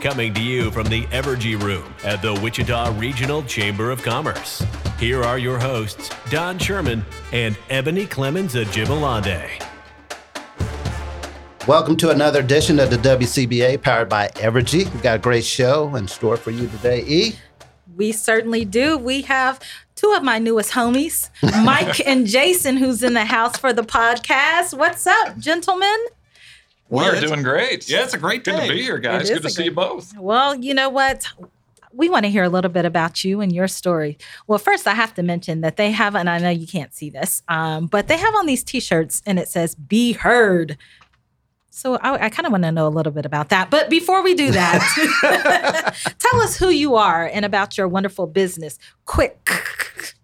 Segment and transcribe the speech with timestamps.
[0.00, 4.64] Coming to you from the Evergy Room at the Wichita Regional Chamber of Commerce.
[4.98, 9.62] Here are your hosts, Don Sherman and Ebony Clemons Ajibolade.
[11.68, 14.90] Welcome to another edition of the WCBA powered by Evergy.
[14.90, 17.34] We've got a great show in store for you today, E.
[17.94, 18.96] We certainly do.
[18.96, 19.60] We have
[19.96, 21.28] two of my newest homies,
[21.62, 24.72] Mike and Jason, who's in the house for the podcast.
[24.72, 26.06] What's up, gentlemen?
[26.90, 27.88] We Well, are doing great.
[27.88, 28.66] Yeah, it's a great Good day.
[28.68, 29.22] to be here, guys.
[29.22, 30.12] is Good to a see you both.
[30.18, 31.26] Well, you know what?
[31.92, 34.18] We want to hear a little bit about you and your story.
[34.46, 37.08] Well, first, I have to mention that they have, and I know you can't see
[37.10, 40.76] this, um, but they have on these t shirts and it says, Be Heard.
[41.70, 43.70] So I, I kind of want to know a little bit about that.
[43.70, 48.78] But before we do that, tell us who you are and about your wonderful business.
[49.06, 50.14] Quicc.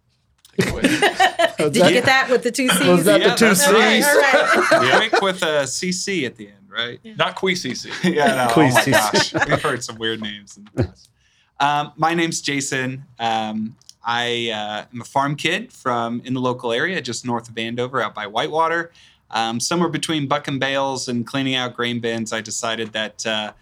[1.59, 2.87] Did you get that with the two C's?
[2.87, 3.67] Was that Yeah, the two C's?
[3.73, 4.73] right.
[4.73, 5.11] All right.
[5.11, 7.01] Quick with a CC at the end, right?
[7.17, 8.05] Not Queecc.
[8.05, 9.34] yeah, no, oh my gosh.
[9.49, 10.57] We've heard some weird names.
[10.57, 11.11] In the past.
[11.59, 13.05] Um, my name's Jason.
[13.19, 17.59] Um, I uh, am a farm kid from in the local area, just north of
[17.59, 18.93] Andover, out by Whitewater.
[19.31, 23.53] Um, somewhere between buck and bales and cleaning out grain bins, I decided that uh,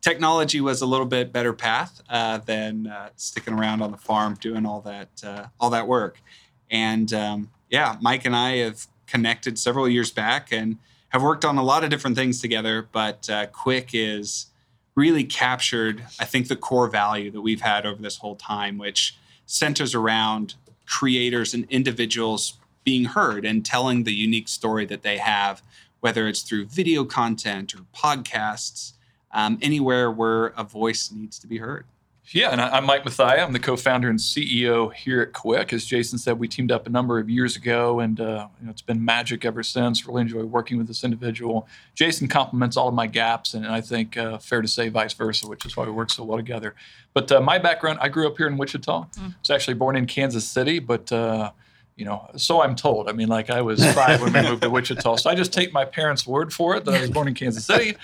[0.00, 4.34] technology was a little bit better path uh, than uh, sticking around on the farm
[4.40, 6.20] doing all that uh, all that work.
[6.72, 10.78] And um, yeah, Mike and I have connected several years back and
[11.10, 12.88] have worked on a lot of different things together.
[12.90, 14.46] But uh, Quicc is
[14.94, 19.16] really captured, I think, the core value that we've had over this whole time, which
[19.46, 20.54] centers around
[20.86, 25.62] creators and individuals being heard and telling the unique story that they have,
[26.00, 28.94] whether it's through video content or podcasts,
[29.32, 31.84] um, anywhere where a voice needs to be heard.
[32.30, 33.42] Yeah, and I, I'm Mike Mathia.
[33.42, 35.72] I'm the co-founder and CEO here at Quicc.
[35.72, 38.70] As Jason said, we teamed up a number of years ago, and uh, you know,
[38.70, 40.06] it's been magic ever since.
[40.06, 41.66] Really enjoy working with this individual.
[41.94, 45.48] Jason complements all of my gaps, and I think uh, fair to say vice versa,
[45.48, 46.74] which is why we work so well together.
[47.12, 49.08] But uh, my background, I grew up here in Wichita.
[49.18, 51.50] I was actually born in Kansas City, but uh,
[51.96, 53.08] you know, so I'm told.
[53.08, 55.72] I mean, like I was five when we moved to Wichita, so I just take
[55.72, 57.96] my parents' word for it that I was born in Kansas City.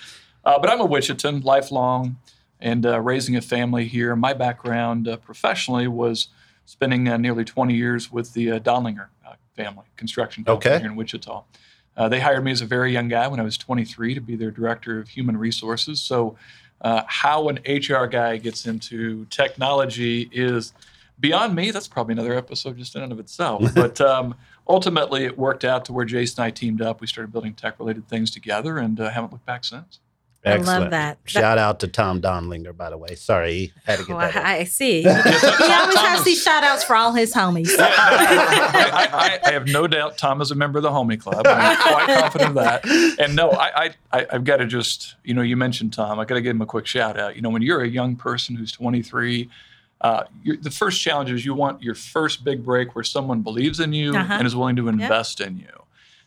[0.45, 2.17] Uh, but I'm a Wichitan, lifelong,
[2.61, 4.15] and uh, raising a family here.
[4.17, 6.29] My background uh, professionally was
[6.65, 10.83] spending uh, nearly 20 years with the uh, Dondlinger uh, family, construction company Okay.
[10.83, 11.45] here in Wichita.
[11.97, 14.37] Uh, they hired me as a very young guy when I was 23 to be
[14.37, 16.01] their director of human resources.
[16.01, 16.37] So,
[16.81, 20.73] uh, how an HR guy gets into technology is
[21.19, 21.73] beyond me.
[21.73, 23.65] That's probably another episode just in and of itself.
[23.75, 24.37] but um,
[24.69, 27.01] ultimately, it worked out to where Jason and I teamed up.
[27.01, 29.99] We started building tech related things together and uh, haven't looked back since.
[30.47, 30.91] I love Excellent.
[30.93, 31.19] that.
[31.25, 33.17] Shout out to Tom Dondlinger, by the way.
[33.17, 33.73] Sorry.
[33.85, 34.37] Had to get Oh, that.
[34.37, 35.03] I, I see.
[35.03, 37.75] he always has these shout outs for all his homies.
[37.79, 41.47] I, I, I have no doubt Tom is a member of the Homie Club.
[41.47, 43.19] I'm quite confident of that.
[43.19, 46.19] And no, I, I, I, I've got to just, you know, you mentioned Tom.
[46.19, 47.37] I got to give him a quick shout out.
[47.37, 49.51] You know, when you're a young person who's 23,
[50.01, 53.81] uh, you're, the first challenge is you want your first big break where someone believes
[53.81, 54.35] in you Uh-huh.
[54.35, 55.83] and is willing to invest in you.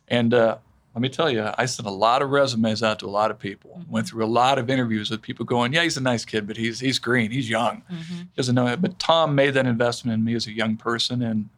[0.09, 0.57] And uh,
[0.93, 3.39] let me tell you, I sent a lot of resumes out to a lot of
[3.39, 3.81] people.
[3.89, 6.57] Went through a lot of interviews with people going, "Yeah, he's a nice kid, but
[6.57, 10.25] he's he's green, he's young, he doesn't know it." But Tom made that investment in
[10.25, 11.49] me as a young person, and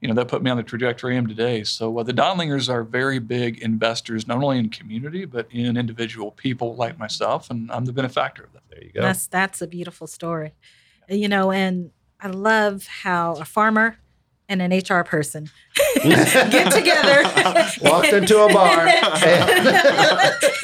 [0.00, 1.62] you know that put me on the trajectory I am today.
[1.62, 6.32] So uh, the Dondlingers are very big investors, not only in community but in individual
[6.32, 8.62] people like myself, and I'm the benefactor of that.
[8.70, 9.02] There you go.
[9.02, 10.52] That's that's a beautiful story.
[11.08, 13.98] You know, and I love how a farmer
[14.50, 15.48] and an HR person
[15.94, 17.22] get together.
[17.82, 18.86] Walked into a bar.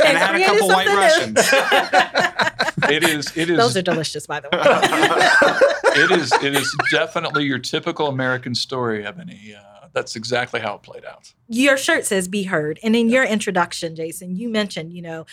[0.07, 1.35] And I had a created couple white something.
[1.35, 2.91] Russians.
[2.91, 3.37] It is.
[3.37, 3.57] It is.
[3.57, 6.03] Those are delicious, by the way.
[6.03, 6.33] it is.
[6.43, 9.57] It is definitely your typical American story, Ebony.
[9.59, 11.33] Uh, that's exactly how it played out.
[11.49, 15.27] Your shirt says "Be Heard," and in your introduction, Jason, you mentioned, you know,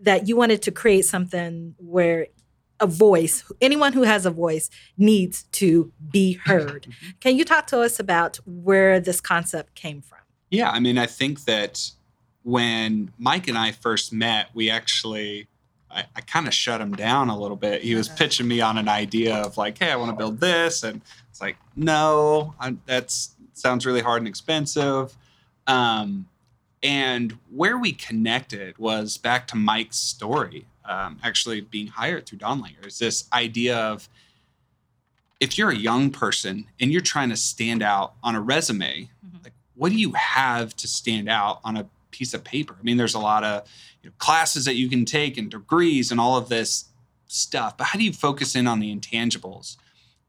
[0.00, 2.26] that you wanted to create something where
[2.80, 6.88] a voice, anyone who has a voice needs to be heard.
[7.20, 10.18] Can you talk to us about where this concept came from?
[10.50, 11.90] Yeah, I mean, I think that
[12.42, 15.48] when Mike and I first met, we actually,
[15.90, 17.82] I, I kind of shut him down a little bit.
[17.82, 20.82] He was pitching me on an idea of like, hey, I want to build this.
[20.82, 21.00] And
[21.30, 25.16] it's like, no, I, that's sounds really hard and expensive.
[25.66, 26.28] Um,
[26.82, 32.86] and where we connected was back to Mike's story, um, actually being hired through Dondlinger.
[32.86, 34.08] Is this idea of
[35.40, 39.44] if you're a young person and you're trying to stand out on a resume, Mhm.
[39.44, 42.76] like what do you have to stand out on a piece of paper?
[42.78, 43.68] I mean, there's a lot of
[44.02, 46.86] you know, classes that you can take and degrees and all of this
[47.26, 49.76] stuff, but how do you focus in on the intangibles?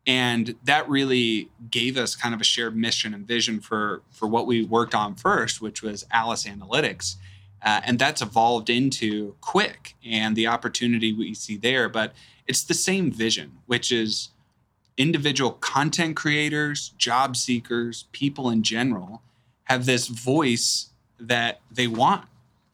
[0.08, 4.46] And that really gave us kind of a shared mission and vision for for what
[4.48, 7.16] we worked on first, which was Alice Analytics.
[7.66, 11.90] Uh, and that's evolved into Quicc and the opportunity we see there.
[11.90, 12.14] But
[12.48, 14.30] it's the same vision, which is
[14.98, 19.24] individual content creators, job seekers, people in general
[19.64, 20.90] have this voice
[21.20, 22.26] that they want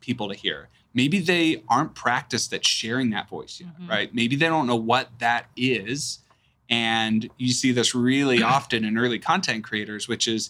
[0.02, 0.68] people to hear.
[0.94, 3.88] Maybe they aren't practiced at sharing that voice yet, Mhm.
[3.90, 4.14] right?
[4.14, 6.20] Maybe they don't know what that is.
[6.70, 10.50] And you see this really often in early content creators, which is,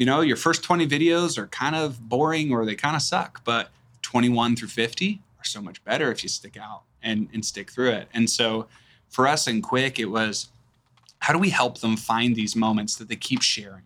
[0.00, 3.44] you know, your first 20 videos are kind of boring or they kind of suck,
[3.44, 3.68] but
[4.00, 7.90] 21 through 50 are so much better if you stick out and, and stick through
[7.90, 8.08] it.
[8.14, 8.66] And so
[9.10, 10.48] for us in Quicc, it was
[11.18, 13.82] how do we help them find these moments that they keep sharing?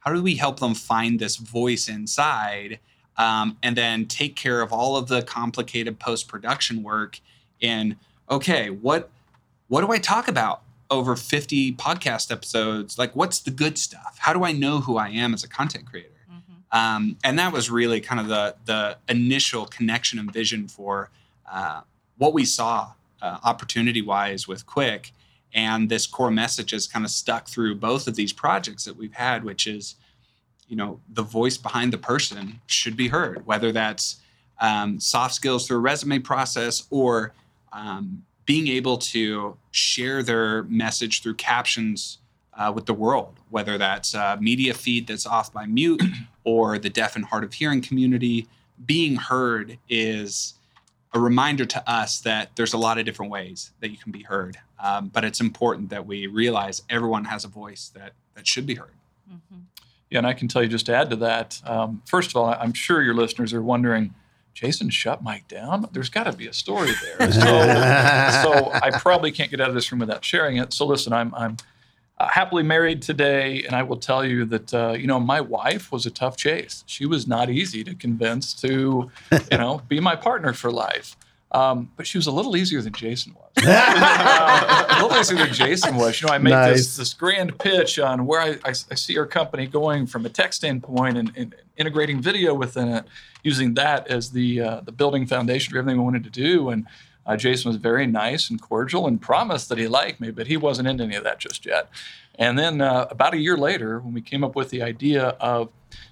[0.00, 2.80] How do we help them find this voice inside
[3.16, 7.20] um, and then take care of all of the complicated post production work
[7.60, 7.96] in
[8.28, 9.10] okay, what
[9.68, 10.62] what do I talk about
[10.92, 12.98] over 50 podcast episodes?
[12.98, 14.16] Like, what's the good stuff?
[14.18, 16.10] How do I know who I am as a content creator?
[16.72, 21.10] Um, and that was really kind of the the initial connection and vision for
[21.50, 21.82] uh,
[22.16, 25.12] what we saw uh, opportunity wise with Quicc.
[25.54, 29.12] And this core message has kind of stuck through both of these projects that we've
[29.12, 29.96] had, which is,
[30.66, 34.16] you know, the voice behind the person should be heard, whether that's
[34.60, 37.34] um, soft skills through a resume process or
[37.70, 42.18] um, being able to share their message through captions
[42.54, 46.02] uh, with the world, whether that's a media feed that's off by mute
[46.44, 48.46] or the deaf and hard of hearing community.
[48.84, 50.54] Being heard is
[51.14, 54.22] a reminder to us that there's a lot of different ways that you can be
[54.22, 54.58] heard.
[54.80, 58.74] Um, but it's important that we realize everyone has a voice that that should be
[58.74, 58.94] heard.
[60.10, 61.60] Yeah, and I can tell you just to add to that.
[61.64, 64.14] Um, first of all, I'm sure your listeners are wondering,
[64.54, 65.88] Jason shut Mike down.
[65.92, 67.32] There's got to be a story there.
[67.32, 67.40] So,
[68.42, 70.72] so I probably can't get out of this room without sharing it.
[70.72, 71.56] So listen, I'm I'm
[72.18, 75.90] uh, happily married today, and I will tell you that uh, you know my wife
[75.90, 76.84] was a tough chase.
[76.86, 79.10] She was not easy to convince to,
[79.50, 81.16] you know, be my partner for life.
[81.52, 83.64] Um, but she was a little easier than Jason was.
[83.64, 86.20] Uh, a little easier than Jason was.
[86.20, 86.76] You know, I make Nice.
[86.76, 90.30] this this grand pitch on where I, I, I see our company going from a
[90.30, 93.04] tech standpoint and, and integrating video within it,
[93.42, 96.70] using that as the uh, the building foundation for everything we wanted to do.
[96.70, 96.86] And
[97.26, 100.56] uh, Jason was very nice and cordial and promised that he liked me, but he
[100.56, 101.88] wasn't into any of that just yet.
[102.38, 105.68] And then uh, about a year later, when we came up with the idea of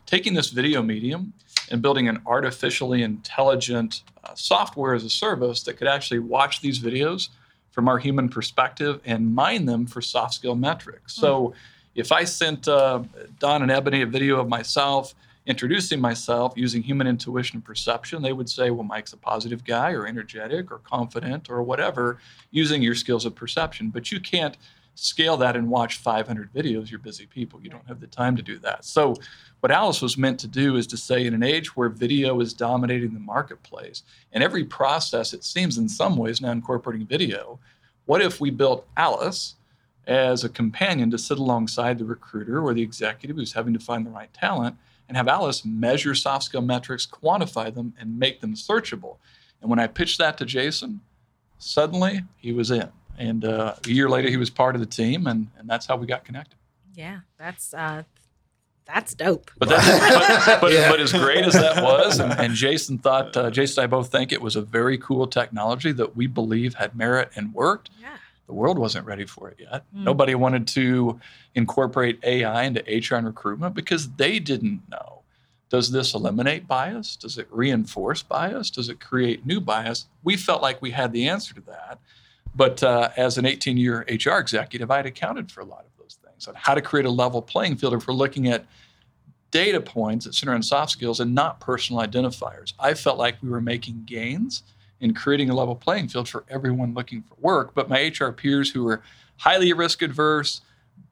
[0.06, 1.32] taking this video medium
[1.70, 6.78] and building an artificially intelligent uh, software as a service that could actually watch these
[6.78, 7.28] videos
[7.70, 11.14] from our human perspective and mine them for soft skill metrics.
[11.14, 11.54] So
[11.94, 13.02] if I sent uh,
[13.38, 15.14] Don and Ebony a video of myself
[15.46, 19.92] introducing myself using human intuition and perception, they would say, well, Mike's a positive guy
[19.92, 22.18] or energetic or confident or whatever
[22.50, 23.88] using your skills of perception.
[23.90, 24.56] But you can't
[25.00, 26.90] scale that and watch 500 videos.
[26.90, 27.60] You're busy people.
[27.62, 28.84] You don't have the time to do that.
[28.84, 29.14] So,
[29.60, 32.54] what Alice was meant to do is to say, in an age where video is
[32.54, 34.02] dominating the marketplace,
[34.32, 37.58] and every process, it seems in some ways now incorporating video,
[38.06, 39.56] what if we built Alice
[40.06, 44.06] as a companion to sit alongside the recruiter or the executive who's having to find
[44.06, 44.76] the right talent
[45.08, 49.16] and have Alice measure soft skill metrics, quantify them, and make them searchable?
[49.60, 51.00] And when I pitched that to Jason,
[51.58, 52.88] suddenly he was in.
[53.20, 55.96] And uh, a year later, he was part of the team, and, and that's how
[55.96, 56.56] we got connected.
[56.94, 58.04] Yeah, that's uh,
[58.86, 59.50] that's dope.
[59.58, 59.86] But that's
[60.46, 60.90] but, but, Yeah.
[60.90, 64.10] but as great as that was, and, and Jason thought, uh, Jason and I both
[64.10, 67.90] think it was a very cool technology that we believe had merit and worked.
[68.00, 68.16] Yeah.
[68.46, 69.84] The world wasn't ready for it yet.
[69.94, 70.04] Mm.
[70.04, 71.20] Nobody wanted to
[71.54, 75.20] incorporate AI into HR and recruitment because they didn't know.
[75.68, 77.16] Does this eliminate bias?
[77.16, 78.70] Does it reinforce bias?
[78.70, 80.06] Does it create new bias?
[80.24, 81.98] We felt like we had the answer to that.
[82.54, 85.96] But uh, as an 18 year HR executive, I had accounted for a lot of
[85.98, 88.66] those things on how to create a level playing field if we're looking at
[89.50, 92.72] data points that center on soft skills and not personal identifiers.
[92.78, 94.62] I felt like we were making gains
[95.00, 97.74] in creating a level playing field for everyone looking for work.
[97.74, 99.02] But my HR peers who are
[99.38, 100.60] highly risk adverse,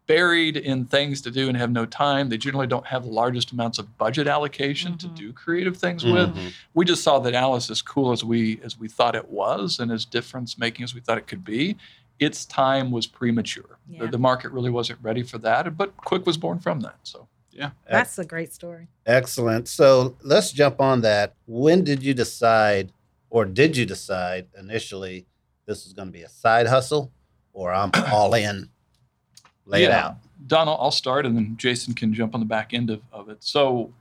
[0.08, 2.30] buried in things to do and have no time.
[2.30, 5.14] They generally don't have the largest amounts of budget allocation mm-hmm.
[5.14, 6.34] to do creative things mm-hmm.
[6.34, 6.54] with.
[6.74, 9.92] We just saw that Alice, as cool as we as we thought it was, and
[9.92, 11.76] as difference making as we thought it could be,
[12.18, 13.78] its time was premature.
[13.88, 14.00] Yeah.
[14.00, 16.96] The, the, market really wasn't ready for that, but Quicc was born from that.
[17.04, 17.28] So.
[17.52, 17.70] Yeah.
[17.90, 18.86] That's a great story.
[19.04, 19.66] Excellent.
[19.66, 21.34] So let's jump on that.
[21.46, 22.92] When did you decide,
[23.30, 25.26] or did you decide initially,
[25.66, 27.10] this is going to be a side hustle,
[27.52, 28.70] or I'm all in?
[29.68, 29.88] Lay yeah.
[29.88, 30.16] it out.
[30.46, 33.38] Don, I'll start and then Jason can jump on the back end of, of it.
[33.44, 33.92] So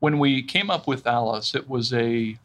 [0.00, 2.38] when we came up with Alice, it was a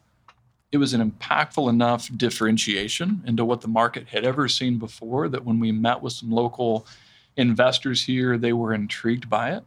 [0.71, 5.43] it was an impactful enough differentiation into what the market had ever seen before that
[5.43, 6.86] when we met with some local
[7.38, 9.63] investors here, they were intrigued by it.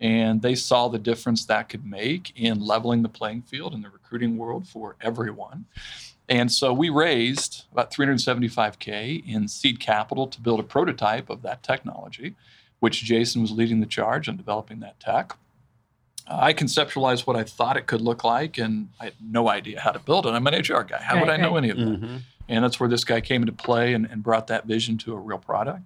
[0.00, 3.88] And they saw the difference that could make in leveling the playing field in the
[3.88, 5.64] recruiting world for everyone.
[6.28, 11.62] And so we raised about 375K in seed capital to build a prototype of that
[11.62, 12.36] technology,
[12.80, 15.36] which Jason was leading the charge on developing that tech.
[16.28, 19.90] I conceptualized what I thought it could look like, and I had no idea how
[19.90, 20.30] to build it.
[20.30, 21.02] I'm an HR guy.
[21.02, 21.84] How right, would I know any of that?
[21.84, 22.16] Mm-hmm.
[22.48, 25.16] And that's where this guy came into play and, and, brought that vision to a
[25.16, 25.82] real product.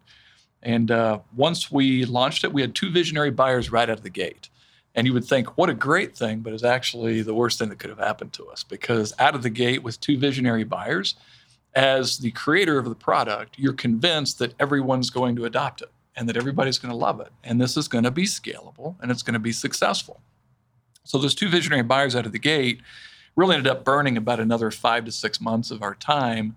[0.63, 4.11] And uh, once we launched it, we had two visionary buyers right out of the
[4.11, 4.49] gate.
[4.97, 7.79] And you would think, what a great thing, but it's actually the worst thing that
[7.79, 11.15] could have happened to us because out of the gate with two visionary buyers,
[11.75, 16.27] as the creator of the product, you're convinced that everyone's going to adopt it and
[16.27, 17.31] that everybody's going to love it.
[17.45, 20.23] And this is going to be scalable and it's going to be successful.
[21.05, 22.81] So those two visionary buyers out of the gate
[23.37, 26.57] really ended up burning about another five to six months of our time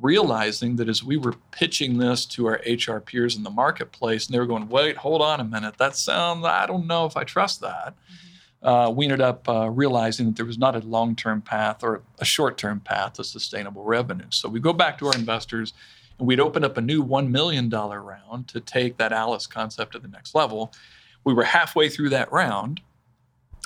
[0.00, 4.34] realizing that as we were pitching this to our HR peers in the marketplace, and
[4.34, 7.24] they were going, wait, hold on a minute, that sounds, I don't know if I
[7.24, 7.94] trust that.
[7.94, 8.68] Mm-hmm.
[8.68, 12.02] Uh, we ended up uh, realizing that there was not a long term path or
[12.18, 14.26] a short term path to sustainable revenue.
[14.30, 15.72] So we go back to our investors
[16.18, 19.98] and we'd opened up a new $1 million round to take that Alice concept to
[19.98, 20.72] the next level.
[21.24, 22.80] We were halfway through that round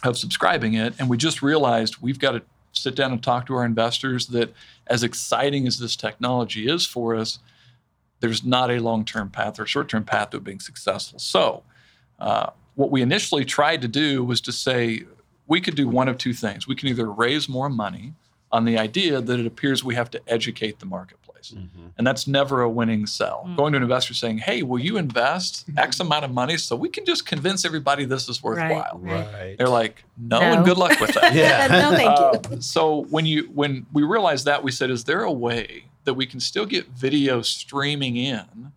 [0.04, 3.54] of subscribing it, and we just realized we've got to sit down and talk to
[3.54, 4.52] our investors that
[4.86, 7.38] as exciting as this technology is for us,
[8.20, 11.18] there's not a long term path or short term path to being successful.
[11.18, 11.62] So,
[12.18, 15.04] uh, what we initially tried to do was to say
[15.46, 16.66] we could do one of two things.
[16.66, 18.14] We can either raise more money
[18.50, 20.86] on the idea that it appears we have to educate the
[21.52, 21.86] market Mm-hmm.
[21.98, 23.42] And that's never a winning sell.
[23.44, 23.56] Mm-hmm.
[23.56, 26.88] Going to an investor saying, hey, will you invest X amount of money so we
[26.88, 28.98] can just convince everybody this is worthwhile?
[29.02, 29.26] Right.
[29.32, 29.58] right.
[29.58, 31.34] They're like, no, no, and good luck with that.
[31.34, 31.66] yeah.
[31.70, 32.56] no, thank you.
[32.56, 36.14] Uh, so when you when we realized that, we said, is there a way that
[36.14, 38.72] we can still get video streaming in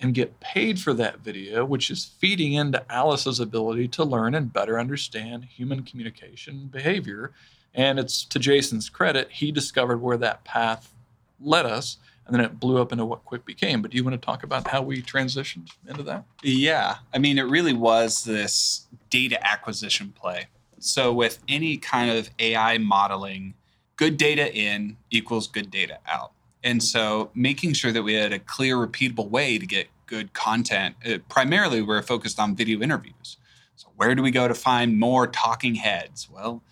[0.00, 4.52] and get paid for that video, which is feeding into Alice's ability to learn and
[4.52, 7.32] better understand human communication behavior.
[7.74, 10.94] And it's to Jason's credit, he discovered where that path
[11.40, 11.98] led us
[12.28, 13.80] and then it blew up into what Quicc became.
[13.80, 16.24] But do you want to talk about how we transitioned into that?
[16.42, 16.96] Yeah.
[17.12, 20.48] I mean, it really was this data acquisition play.
[20.78, 23.54] So, with any kind of AI modeling,
[23.96, 26.32] good data in equals good data out.
[26.62, 30.94] And so, making sure that we had a clear, repeatable way to get good content,
[31.04, 33.38] uh, primarily we're focused on video interviews.
[33.74, 36.28] So, where do we go to find more talking heads?
[36.30, 36.62] Well,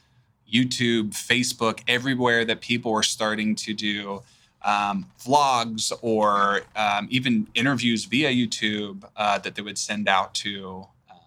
[0.52, 4.22] YouTube, Facebook, everywhere that people were starting to do
[4.62, 10.86] um, vlogs or um, even interviews via YouTube uh, that they would send out to
[11.10, 11.18] um,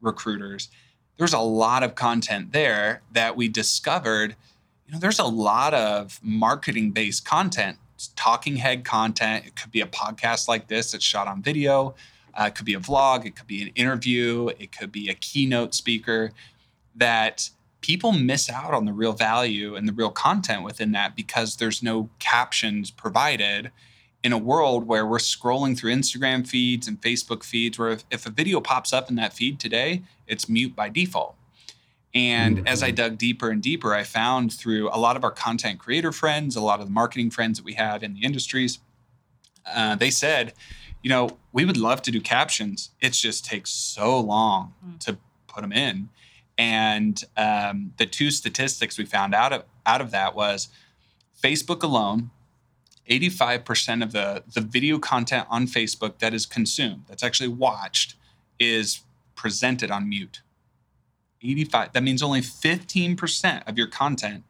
[0.00, 0.68] recruiters.
[1.18, 4.36] There's a lot of content there that we discovered.
[4.86, 7.76] You know, there's a lot of marketing based content,
[8.16, 9.46] talking head content.
[9.46, 11.94] It could be a podcast like this that's shot on video.
[12.32, 13.26] Uh, it could be a vlog.
[13.26, 14.48] It could be an interview.
[14.58, 16.32] It could be a keynote speaker
[16.96, 17.50] that
[17.80, 21.82] people miss out on the real value and the real content within that because there's
[21.82, 23.70] no captions provided
[24.22, 28.26] in a world where we're scrolling through Instagram feeds and Facebook feeds where if, if
[28.26, 31.36] a video pops up in that feed today, it's mute by default.
[32.12, 32.66] And mm-hmm.
[32.66, 36.12] as I dug deeper and deeper, I found through a lot of our content creator
[36.12, 38.80] friends, a lot of the marketing friends that we have in the industries,
[39.72, 40.52] uh, they said,
[41.02, 42.90] you know, we would love to do captions.
[43.00, 44.98] It just takes so long mm-hmm.
[44.98, 46.08] to put them in.
[46.60, 50.68] And um, the two statistics we found out of out of that was
[51.42, 52.30] Facebook alone,
[53.08, 58.14] 85% of the, the video content on Facebook that is consumed, that's actually watched,
[58.58, 59.00] is
[59.34, 60.42] presented on mute.
[61.42, 61.94] 85.
[61.94, 64.44] That means only 15% of your content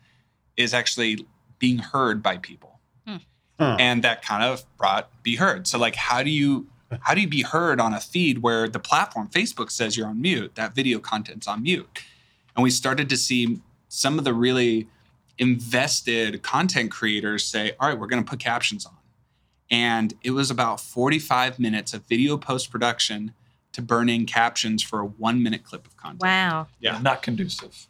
[0.57, 1.29] is actually
[1.61, 2.81] being heard by people.
[3.07, 3.17] Hmm.
[3.61, 3.77] Huh.
[3.79, 5.69] And that kind of brought be heard.
[5.69, 6.67] So like how do you
[7.01, 10.21] how do you be heard on a feed where the platform, Facebook, says you're on
[10.21, 10.55] mute?
[10.55, 12.03] That video content's on mute.
[12.57, 14.89] And we started to see some of the really
[15.39, 18.97] invested content creators say, all right, we're going to put captions on.
[19.71, 23.35] And it was about 45 minutes of video post production
[23.73, 26.23] to burn in captions for a one minute clip of content.
[26.23, 26.67] Wow.
[26.81, 27.87] Yeah, not conducive.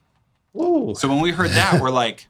[0.54, 0.94] Ooh.
[0.96, 2.26] So when we heard that, we're like,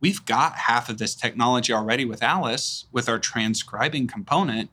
[0.00, 4.70] we've got half of this technology already with Alice with our transcribing component.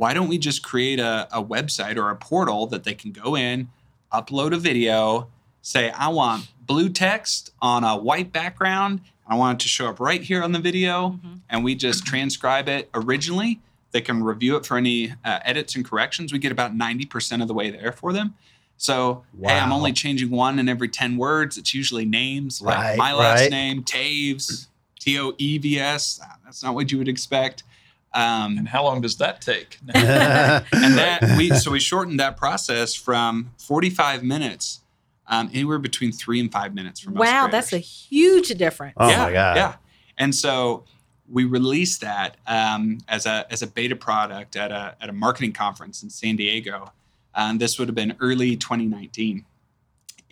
[0.00, 3.36] Why don't we just create a, a website or a portal that they can go
[3.36, 3.68] in,
[4.10, 5.28] upload a video,
[5.60, 9.02] say, I want blue text on a white background.
[9.26, 12.66] I want it to show up right here on the video, and we just transcribe
[12.66, 13.60] it originally.
[13.90, 16.32] They can review it for any uh, edits and corrections.
[16.32, 18.32] We get about 90% of the way there for them.
[18.78, 21.58] So, hey, I'm only changing one in every 10 words.
[21.58, 23.50] It's usually names like Right, my last right.
[23.50, 26.22] name, Toevs, T O E V S.
[26.42, 27.64] That's not what you would expect.
[28.12, 29.78] Um, And how long does that take?
[29.94, 30.64] and
[30.98, 34.80] that we so we shortened that process from 45 minutes
[35.28, 38.94] um, anywhere between three and five minutes for most Wow, that's a huge difference.
[38.96, 39.56] Oh yeah, my God.
[39.56, 39.74] yeah
[40.18, 40.84] and so
[41.28, 45.52] we released that um, as a as a beta product at a at a marketing
[45.52, 46.92] conference in San Diego
[47.34, 49.44] um, this would have been early 2019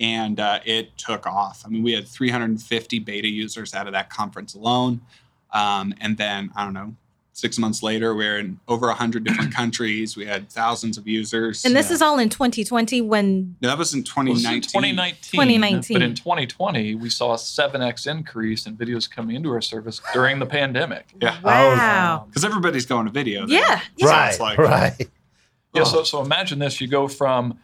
[0.00, 4.10] and uh, it took off I mean we had 350 beta users out of that
[4.10, 5.00] conference alone
[5.52, 6.94] um, and then I don't know
[7.38, 11.76] six months later we're in over 100 different countries we had thousands of users And
[11.76, 11.94] this Yeah.
[11.94, 15.30] is all in 2020 when no, that was in Well, this is 2019 2019.
[15.32, 15.94] 2019.
[15.94, 20.40] But in 2020, we saw a 7x increase in videos coming into our service during
[20.40, 21.06] the pandemic.
[21.22, 21.36] Yeah.
[21.42, 22.24] Wow.
[22.26, 23.54] because everybody's going to video now.
[23.54, 23.80] Yeah.
[23.98, 24.28] So right.
[24.30, 24.94] it's like- right.
[25.74, 25.84] Yeah, Oh.
[25.84, 26.80] so, so imagine this.
[26.80, 27.58] You go from,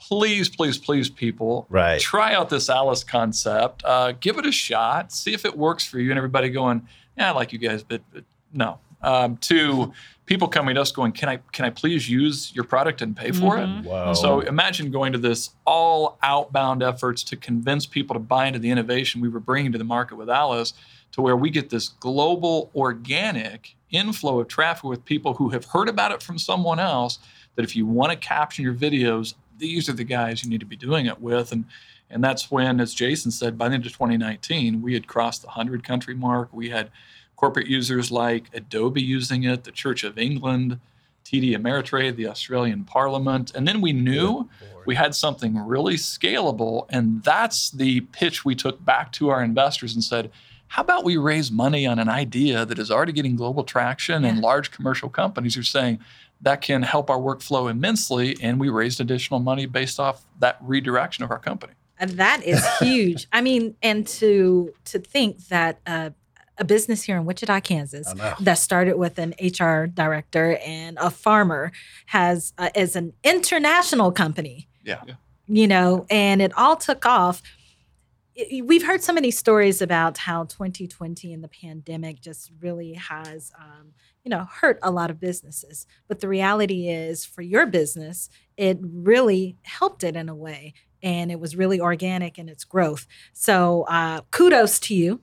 [0.00, 2.00] please, please, please, people, Right.
[2.00, 5.98] try out this Alice concept, uh, give it a shot, see if it works for
[5.98, 6.86] you, and everybody going,
[7.16, 8.80] yeah, I like you guys, but, but no.
[9.00, 9.92] Um, to
[10.26, 13.30] people coming to us going, can I can I please use your product and pay
[13.30, 13.80] for Mhm.
[13.80, 13.88] it?
[13.88, 14.14] Whoa.
[14.14, 18.70] So imagine going to this all outbound efforts to convince people to buy into the
[18.70, 20.74] innovation we were bringing to the market with Alice,
[21.12, 25.88] to where we get this global organic inflow of traffic with people who have heard
[25.88, 27.18] about it from someone else.
[27.54, 30.66] That if you want to caption your videos, these are the guys you need to
[30.66, 31.64] be doing it with, and
[32.10, 35.48] and that's when, as Jason said, by the end of 2019, we had crossed the
[35.50, 36.48] hundred country mark.
[36.52, 36.90] We had
[37.38, 40.80] corporate users like Adobe using it, the Church of England,
[41.24, 43.52] TD Ameritrade, the Australian Parliament.
[43.54, 44.48] And then we knew
[44.86, 46.86] we had something really scalable.
[46.90, 50.32] And that's the pitch we took back to our investors and said,
[50.66, 54.40] how about we raise money on an idea that is already getting global traction and
[54.40, 56.00] large commercial companies are saying
[56.40, 58.36] that can help our workflow immensely?
[58.42, 61.72] And we raised additional money based off that redirection of our company.
[62.00, 63.26] And that is huge.
[63.32, 66.10] I mean, and to to think that uh,
[66.58, 71.72] a business here in Wichita, Kansas, that started with an HR director and a farmer
[72.06, 74.68] has uh, is an international company.
[74.84, 75.02] Yeah.
[75.46, 77.42] You know, and it all took off.
[78.38, 83.50] I- We've heard so many stories about how 2020 and the pandemic just really has,
[83.58, 83.92] um,
[84.24, 85.86] you know, hurt a lot of businesses.
[86.06, 91.30] But the reality is, for your business, it really helped it in a way, and
[91.32, 93.06] it was really organic in its growth.
[93.32, 95.20] So, uh, kudos to you.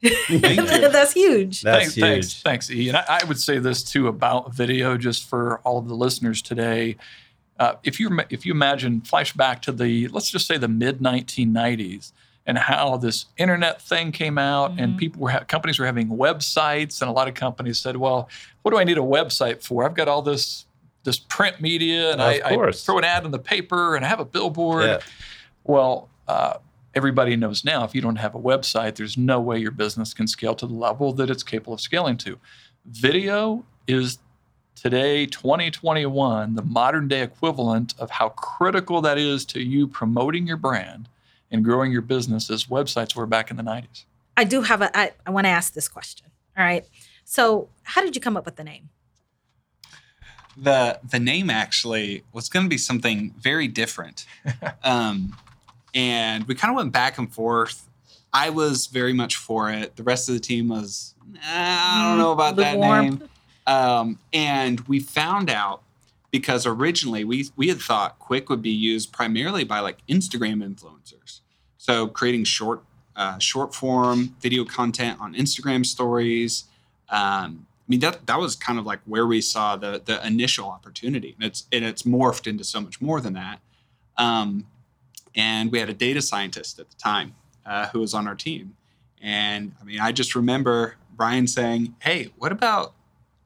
[0.02, 0.88] Thank you.
[0.88, 1.62] That's huge.
[1.62, 2.04] That's thanks, huge.
[2.04, 2.88] Thanks, thanks, E.
[2.88, 6.40] And I, I would say this too about video, just for all of the listeners
[6.42, 6.96] today.
[7.58, 11.00] Uh, if you if you imagine flash back to the let's just say the mid
[11.00, 12.12] 1990s
[12.46, 14.98] and how this internet thing came out and Mhm.
[14.98, 18.28] people were ha- companies were having websites and a lot of companies said, well,
[18.62, 19.84] what do I need a website for?
[19.84, 20.64] I've got all this
[21.02, 24.08] this print media and Of I, I throw an ad in the paper and I
[24.08, 24.84] have a billboard.
[24.84, 24.98] Yeah.
[25.64, 26.58] Well, uh,
[26.98, 30.26] everybody knows now if you don't have a website, there's no way your business can
[30.26, 32.40] scale to the level that it's capable of scaling to.
[32.84, 34.18] Video is
[34.74, 40.56] today, 2021, the modern day equivalent of how critical that is to you promoting your
[40.56, 41.08] brand
[41.52, 44.04] and growing your business as websites were back in the 90s.
[44.36, 44.98] I do have a.
[44.98, 46.26] I, I want to ask this question.
[46.56, 46.84] All right.
[47.24, 48.90] So, how did you come up with the name?
[50.60, 54.26] the the name actually was going to be something very different
[54.82, 55.36] um,
[55.94, 57.88] and we kind of went back and forth.
[58.32, 59.96] I was very much for it.
[59.96, 63.22] The rest of the team was "Nah, i don't know about that name.
[63.66, 65.82] Um, and we found out
[66.30, 71.40] because originally we we had thought Quicc would be used primarily by like instagram influencers.
[71.76, 72.82] So creating short
[73.16, 76.64] uh, short form video content on instagram stories
[77.10, 80.68] um, I mean that that was kind of like where we saw the the initial
[80.68, 83.60] opportunity, and it's and it's morphed into so much more than that.
[84.18, 84.66] Um,
[85.38, 88.76] and we had a data scientist at the time uh, who was on our team,
[89.22, 92.92] and I mean I just remember Brian saying, "Hey, what about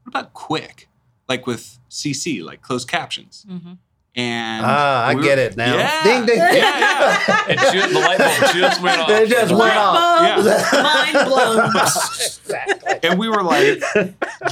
[0.02, 0.88] what about quick,
[1.28, 3.78] like with CC, like closed captions?" Mhm.
[4.14, 5.74] And Ah, I we get were- it now.
[5.74, 6.02] Yeah.
[6.05, 6.37] Ding, ding.
[6.37, 7.44] Yeah, yeah.
[7.48, 9.09] And ju- the light bulb just went off.
[9.11, 10.44] It just went off.
[10.44, 10.83] Yeah.
[10.83, 11.70] Mind blown.
[11.70, 12.98] exactly.
[13.11, 13.81] and we were like,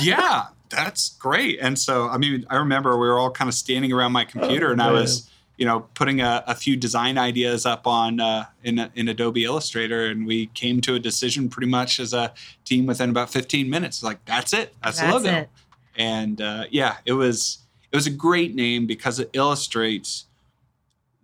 [0.01, 1.59] yeah, that's great.
[1.61, 4.73] And so, I mean, I remember we were all kind of standing around my computer
[4.73, 5.29] and I was,
[5.61, 10.07] you know, putting a, a few design ideas up on uh, in, in Adobe Illustrator.
[10.07, 12.33] And we came to a decision pretty much as a
[12.65, 14.03] team within about 15 minutes.
[14.03, 14.75] Like, that's it.
[14.83, 15.29] That's, the logo.
[15.29, 15.51] it.
[15.95, 17.59] And uh, yeah, it was,
[17.93, 20.25] it was a great name because it illustrates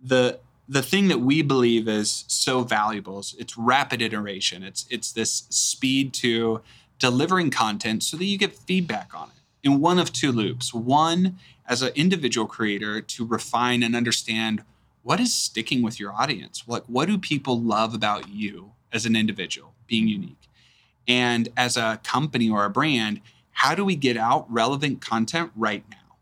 [0.01, 4.63] the the thing that we believe is so valuable is it's rapid iteration.
[4.63, 6.61] It's it's this speed to
[6.99, 9.36] delivering content so that you get feedback on it
[9.67, 10.73] in one of two loops.
[10.73, 14.63] One as an individual creator to refine and understand
[15.03, 16.63] what is sticking with your audience.
[16.65, 20.49] Like what do people love about you as an individual being unique?
[21.07, 25.83] And as a company or a brand, how do we get out relevant content right
[25.89, 26.15] now?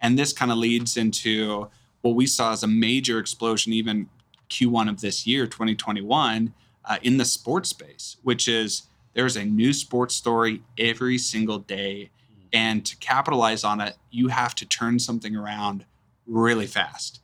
[0.00, 1.68] And this kind of leads into
[2.02, 4.08] what we saw as a major explosion, even
[4.50, 6.52] Q1 of this year, 2021,
[6.84, 12.10] uh, in the sports space, which is there's a new sports story every single day.
[12.54, 15.84] And to capitalize on it, you have to turn something around
[16.26, 17.20] really fast.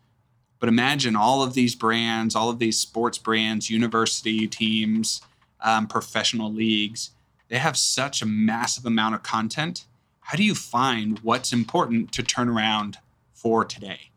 [0.58, 5.22] But imagine all of these brands, all of these sports brands, university teams,
[5.62, 7.10] um, professional leagues,
[7.48, 9.86] they have such a massive amount of content.
[10.20, 12.98] How do you find what's important to turn around
[13.32, 14.10] for today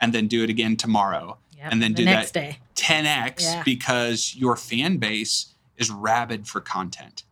[0.00, 2.58] and then do it again tomorrow Yep, and then the do that day.
[2.74, 3.62] 10x Yeah.
[3.64, 7.24] because your fan base is rabid for content,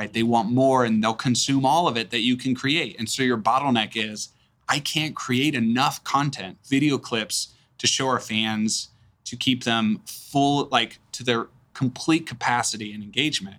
[0.00, 0.14] right?
[0.14, 2.96] They want more and they'll consume all of it that you can create.
[2.98, 4.30] And so your bottleneck is
[4.66, 8.88] I can't create enough content, video clips to show our fans
[9.26, 13.58] to keep them full, like to their complete capacity and engagement.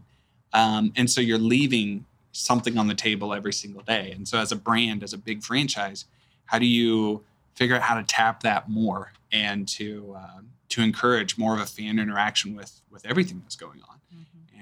[0.51, 4.11] Um, and so you're leaving something on the table every single day.
[4.15, 6.05] And so as a brand, as a big franchise,
[6.45, 7.23] how do you
[7.53, 11.67] figure out how to tap that more and to uh, to encourage more of a
[11.67, 13.97] fan interaction with with everything that's going on?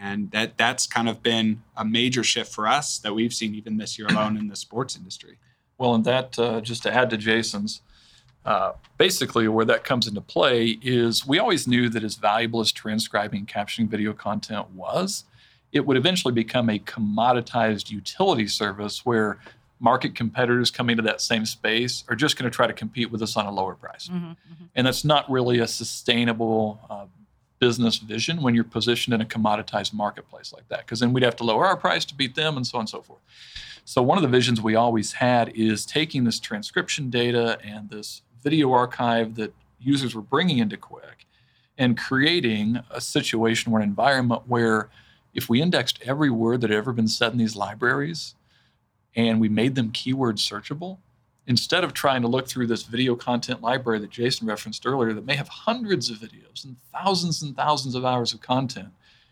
[0.02, 3.78] And that that's kind of been a major shift for us that we've seen even
[3.78, 5.38] this year alone in the sports industry.
[5.78, 7.82] Well, and that uh, just to add to Jason's,
[8.46, 12.72] uh, basically where that comes into play is we always knew that as valuable as
[12.72, 15.26] transcribing and captioning video content was,
[15.72, 19.38] it would eventually become a commoditized utility service where
[19.82, 23.22] market competitors coming to that same space are just going to try to compete with
[23.22, 24.10] us on a lower price.
[24.76, 27.06] And that's not really a sustainable uh,
[27.60, 31.36] business vision when you're positioned in a commoditized marketplace like that, because then we'd have
[31.38, 33.22] to lower our price to beat them and so on and so forth.
[33.86, 38.22] So, one of the visions we always had is taking this transcription data and this
[38.44, 41.26] video archive that users were bringing into Quick
[41.78, 44.90] and creating a situation or an environment where
[45.34, 48.36] if we indexed every word that had ever been said in these libraries
[49.16, 50.98] and we made them keyword searchable,
[51.50, 55.26] instead of trying to look through this video content library that Jason referenced earlier that
[55.26, 58.90] may have hundreds of videos and thousands and thousands of hours of content,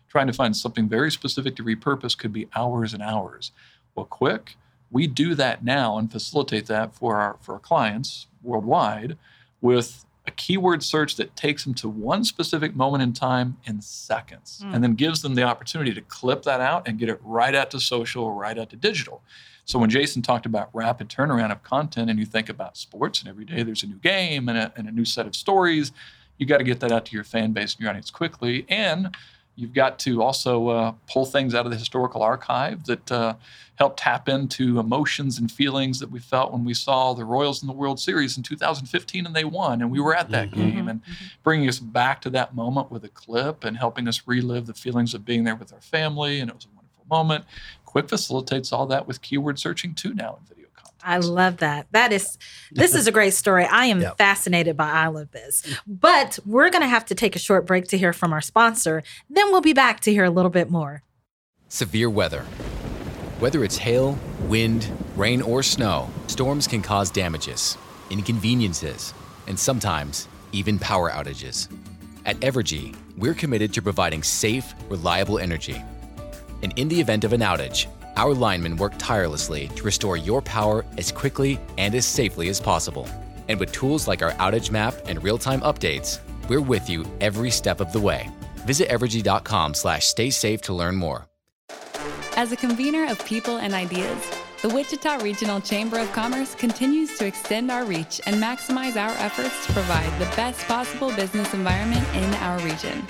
[0.08, 3.52] trying to find something very specific to repurpose could be hours and hours.
[3.94, 4.56] Well, Quicc,
[4.90, 9.16] we do that now and facilitate that for our for our clients worldwide
[9.60, 10.04] with
[10.38, 14.72] keyword search that takes them to one specific moment in time in seconds hmm.
[14.72, 17.70] and then gives them the opportunity to clip that out and get it right out
[17.70, 19.22] to social, right out to digital.
[19.66, 23.28] So when Jason talked about rapid turnaround of content and you think about sports and
[23.28, 25.92] every day there's a new game and a, and a new set of stories,
[26.38, 28.64] you got to get that out to your fan base and your audience quickly.
[28.70, 29.14] And
[29.58, 33.34] you've got to also uh, pull things out of the historical archive that uh,
[33.74, 37.66] help tap into emotions and feelings that we felt when we saw the Royals in
[37.66, 41.00] the World Series in 2015 and they won and we were at that game and
[41.42, 45.12] bringing us back to that moment with a clip and helping us relive the feelings
[45.12, 47.44] of being there with our family and it was a wonderful moment.
[47.84, 50.67] Quicc facilitates all that with keyword searching too now in video content.
[51.02, 51.86] I love that.
[51.92, 52.36] That is,
[52.72, 53.64] this is a great story.
[53.64, 54.18] I am Yep.
[54.18, 55.62] fascinated by I Love this.
[55.86, 59.02] But we're going to have to take a short break to hear from our sponsor.
[59.30, 61.02] Then we'll be back to hear a little bit more.
[61.68, 62.42] Severe weather.
[63.40, 67.76] Whether it's hail, wind, rain, or snow, storms can cause damages,
[68.10, 69.14] inconveniences,
[69.46, 71.68] and sometimes even power outages.
[72.26, 75.82] At Evergy, we're committed to providing safe, reliable energy.
[76.62, 77.86] And in the event of an outage,
[78.18, 83.08] our linemen work tirelessly to restore your power as quickly and as safely as possible.
[83.48, 87.80] And with tools like our outage map and real-time updates, we're with you every step
[87.80, 88.28] of the way.
[88.66, 91.28] Visit evergy.com slash stay safe to learn more.
[92.36, 94.30] As a convener of people and ideas,
[94.62, 99.66] the Wichita Regional Chamber of Commerce continues to extend our reach and maximize our efforts
[99.66, 103.04] to provide the best possible business environment in our region.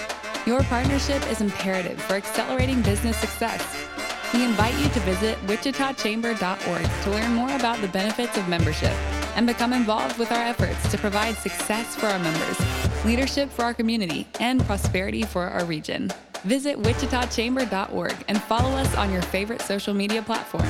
[0.45, 3.88] Your partnership is imperative for accelerating business success.
[4.35, 8.93] We invite you to visit wichitachamber.org to learn more about the benefits of membership
[9.37, 12.59] and become involved with our efforts to provide success for our members,
[13.05, 16.11] leadership for our community, and prosperity for our region.
[16.45, 20.69] Visit wichitachamber.org and follow us on your favorite social media platform.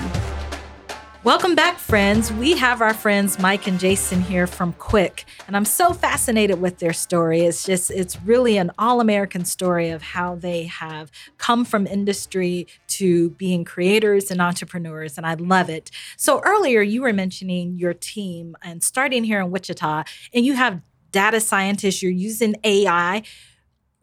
[1.25, 2.33] Welcome back, friends.
[2.33, 6.79] We have our friends Mike and Jason here from Quicc, and I'm so fascinated with
[6.79, 7.41] their story.
[7.41, 12.69] It's just, it's really an all American story of how they have come from industry
[12.91, 15.91] to being creators and entrepreneurs, and I love it.
[16.17, 20.81] So, earlier you were mentioning your team and starting here in Wichita, and you have
[21.11, 23.25] data scientists, you're using AI.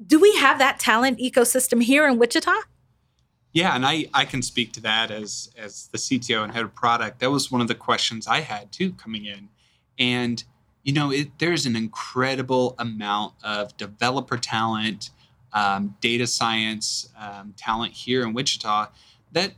[0.06, 2.52] Do we have that talent ecosystem here in Wichita?
[3.56, 6.76] Yeah, and I, I can speak to that as as the CTO and head of
[6.76, 7.22] product.
[7.22, 9.48] That was one of the questions I had too coming in.
[9.98, 10.44] And
[10.84, 15.10] you know, it, there's an incredible amount of developer talent,
[15.54, 18.90] um, data science um, talent here in Wichita
[19.32, 19.54] that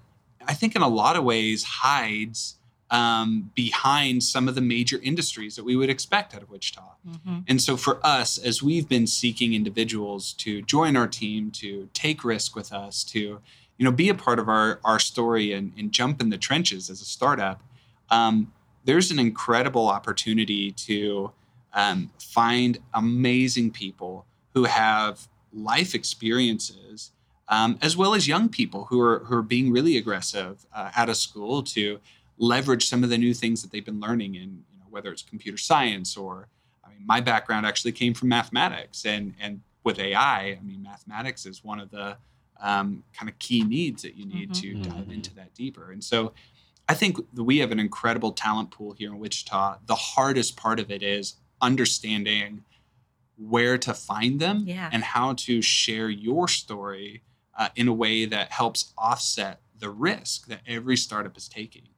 [0.47, 2.57] I think in a lot of ways hides
[2.91, 6.83] um, behind some of the major industries that we would expect out of Wichita.
[7.05, 7.39] Mm-hmm.
[7.47, 12.23] And so for us, as we've been seeking individuals to join our team, to take
[12.23, 13.41] risk with us, to
[13.77, 16.89] you know, be a part of our our story and, and jump in the trenches
[16.89, 17.61] as a startup.
[18.09, 18.51] Um,
[18.83, 21.31] there's an incredible opportunity to
[21.73, 27.11] um, find amazing people who have life experiences,
[27.49, 31.09] um, as well as young people who are who are being really aggressive uh, out
[31.09, 31.99] of school to
[32.37, 35.21] leverage some of the new things that they've been learning in, you know, whether it's
[35.21, 36.47] computer science or
[36.85, 41.45] I mean, my background actually came from mathematics, and and with AI, I mean, mathematics
[41.45, 42.17] is one of the
[42.61, 44.81] um, kind of key needs that you need mm-hmm.
[44.83, 45.11] to dive mm-hmm.
[45.11, 45.91] into that deeper.
[45.91, 46.33] And so
[46.89, 49.79] I think we have an incredible talent pool here in Wichita.
[49.85, 52.63] The hardest part of it is understanding
[53.37, 54.89] where to find them yeah.
[54.91, 57.23] and how to share your story
[57.57, 61.89] uh, in a way that helps offset the risk that every startup is taking.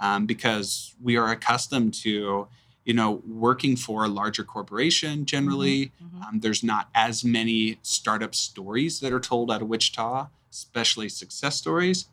[0.00, 2.48] Um, because we are accustomed to
[2.84, 5.86] you know, working for a larger corporation generally.
[5.86, 6.22] Mm-hmm, mm-hmm.
[6.22, 11.56] Um, there's not as many startup stories that are told out of Wichita, especially success
[11.56, 12.06] stories.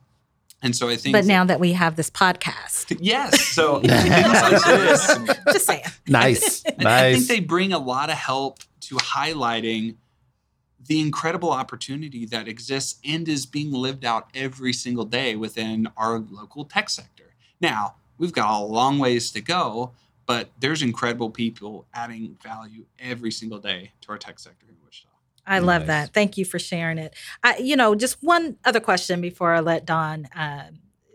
[0.63, 1.13] And so I think.
[1.13, 2.97] But now that we have this podcast.
[3.01, 3.41] Yes.
[3.41, 5.83] So just saying.
[6.07, 6.63] Nice.
[6.77, 6.85] nice.
[6.85, 9.95] I think they bring a lot of help to highlighting
[10.87, 16.19] the incredible opportunity that exists and is being lived out every single day within our
[16.19, 17.33] local tech sector.
[17.59, 19.91] Now, we've got a long ways to go,
[20.31, 25.09] but there's incredible people adding value every single day to our tech sector in Wichita.
[25.45, 25.67] I nice.
[25.67, 26.13] love that.
[26.13, 27.13] Thank you for sharing it.
[27.43, 30.69] I, you know, just one other question before I let Don uh,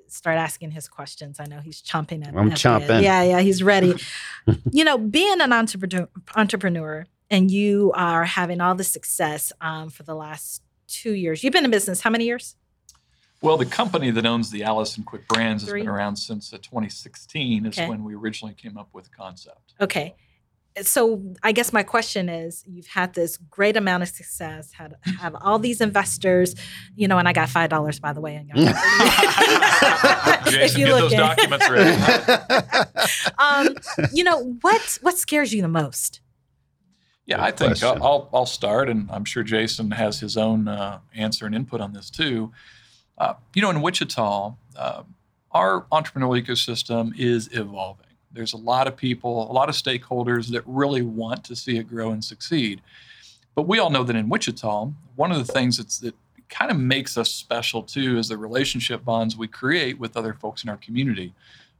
[0.07, 1.41] start asking his questions.
[1.41, 2.37] I know he's chomping at.
[2.37, 3.03] I'm at chomping.
[3.03, 3.95] Yeah, yeah, he's ready.
[4.71, 10.03] you know, being an entrepreneur, entrepreneur, and you are having all the success um, for
[10.03, 11.43] the last two years.
[11.43, 12.55] You've been in business how many years?
[13.43, 16.59] Well, the company that owns the Alice and Quicc brands has been around since uh,
[16.59, 17.67] 2016.
[17.67, 19.75] Is when we originally came up with the concept.
[19.81, 20.15] Okay,
[20.83, 25.37] so I guess my question is: You've had this great amount of success, had have
[25.41, 26.55] all these investors,
[26.95, 28.37] you know, and I got five dollars by the way.
[28.37, 28.49] And
[30.51, 31.97] Jason, get those documents ready.
[33.39, 33.77] um,
[34.13, 34.99] you know what?
[35.03, 36.21] What scares you the most?
[37.27, 41.01] Yeah, Good I think I'll, I'll start, and I'm sure Jason has his own uh,
[41.15, 42.53] answer and input on this too.
[43.19, 45.03] Uh, you know, in Wichita, uh,
[45.53, 48.07] our entrepreneurial ecosystem is evolving.
[48.33, 51.89] There's a lot of people, a lot of stakeholders that really want to see it
[51.89, 52.83] grow and succeed.
[53.55, 56.15] But we all know that in Wichita, one of the things that's, that
[56.51, 60.63] kind of makes us special too is the relationship bonds we create with other folks
[60.63, 61.33] in our community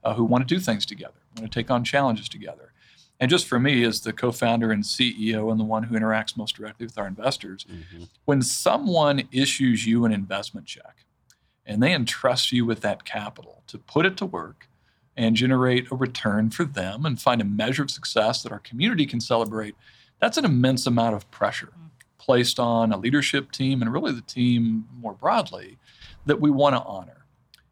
[0.03, 2.73] uh, who want to do things together, want to take on challenges together.
[3.21, 6.37] And just for me, as the co founder and CEO and the one who interacts
[6.37, 8.05] most directly with our investors, mm-hmm.
[8.27, 11.06] when someone issues you an investment check,
[11.67, 14.69] and they entrust you with that capital to put it to work
[15.17, 19.07] and generate a return for them and find a measure of success that our community
[19.07, 19.75] can celebrate,
[20.21, 21.89] that's an immense amount of pressure mm.
[22.19, 25.79] placed on a leadership team and really the team more broadly
[26.27, 27.25] that we want to honor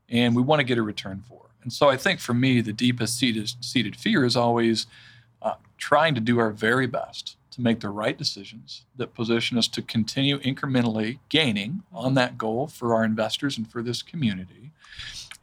[0.09, 1.50] and we want to get a return for.
[1.62, 4.87] And so I think for me, the deepest seated, seated fear is always
[5.44, 9.68] uh, trying to do our very best to make the right decisions that position us
[9.68, 14.72] to continue incrementally gaining on that goal for our investors and for this community.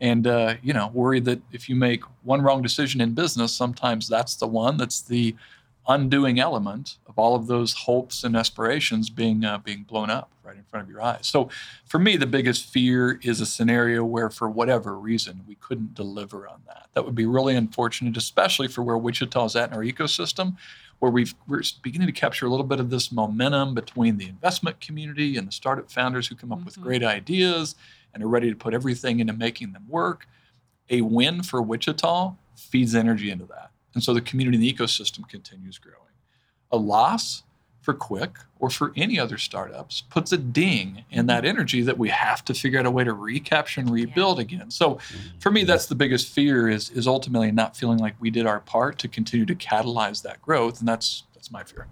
[0.02, 4.10] And, uh, you know, worry that if you make one wrong decision in business, sometimes
[4.10, 5.36] that's the one that's the
[5.92, 10.58] undoing element of all of those hopes and aspirations being uh, being blown up right
[10.58, 11.28] in front of your eyes.
[11.28, 11.50] So,
[11.86, 16.48] for me, the biggest fear is a scenario where, for whatever reason, we couldn't deliver
[16.48, 16.88] on that.
[16.94, 20.56] That would be really unfortunate, especially for where Wichita is at in our ecosystem,
[21.00, 24.80] where we are beginning to capture a little bit of this momentum between the investment
[24.80, 26.66] community and the startup founders who come up mm-hmm.
[26.66, 27.76] with great ideas
[28.14, 30.28] and are ready to put everything into making them work.
[30.90, 33.71] A win for Wichita feeds energy into that.
[33.94, 35.98] And so the community and the ecosystem continues growing.
[36.72, 37.44] A loss
[37.82, 42.10] for Quicc or for any other startups puts a ding in that energy that we
[42.10, 44.44] have to figure out a way to recapture and rebuild yeah.
[44.44, 44.72] again.
[44.72, 45.00] So
[45.40, 48.60] for me, that's the biggest fear is is ultimately not feeling like we did our
[48.60, 50.80] part to continue to catalyze that growth.
[50.80, 51.88] And that's that's my fear.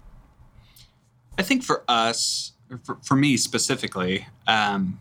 [1.38, 4.99] I think for us, for, for me specifically, um,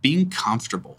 [0.00, 0.98] being comfortable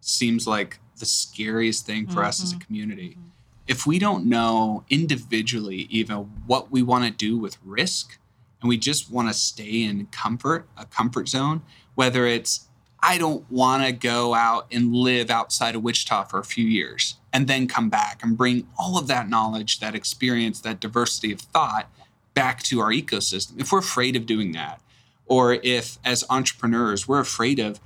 [0.00, 2.28] seems like the scariest thing for mm-hmm.
[2.28, 2.64] us as a mm-hmm.
[2.64, 3.10] community.
[3.10, 3.28] Mm-hmm
[3.66, 8.18] if we don't know individually even what we want to do with risk
[8.60, 11.62] and we just want to stay in comfort, a comfort zone,
[11.94, 12.68] whether it's
[13.04, 17.16] I don't want to go out and live outside of Wichita for a few years
[17.32, 21.40] and then come back and bring all of that knowledge, that experience, that diversity of
[21.40, 21.90] thought
[22.34, 23.60] back to our ecosystem.
[23.60, 24.80] If we're afraid of doing that,
[25.26, 27.80] or if as entrepreneurs we're afraid of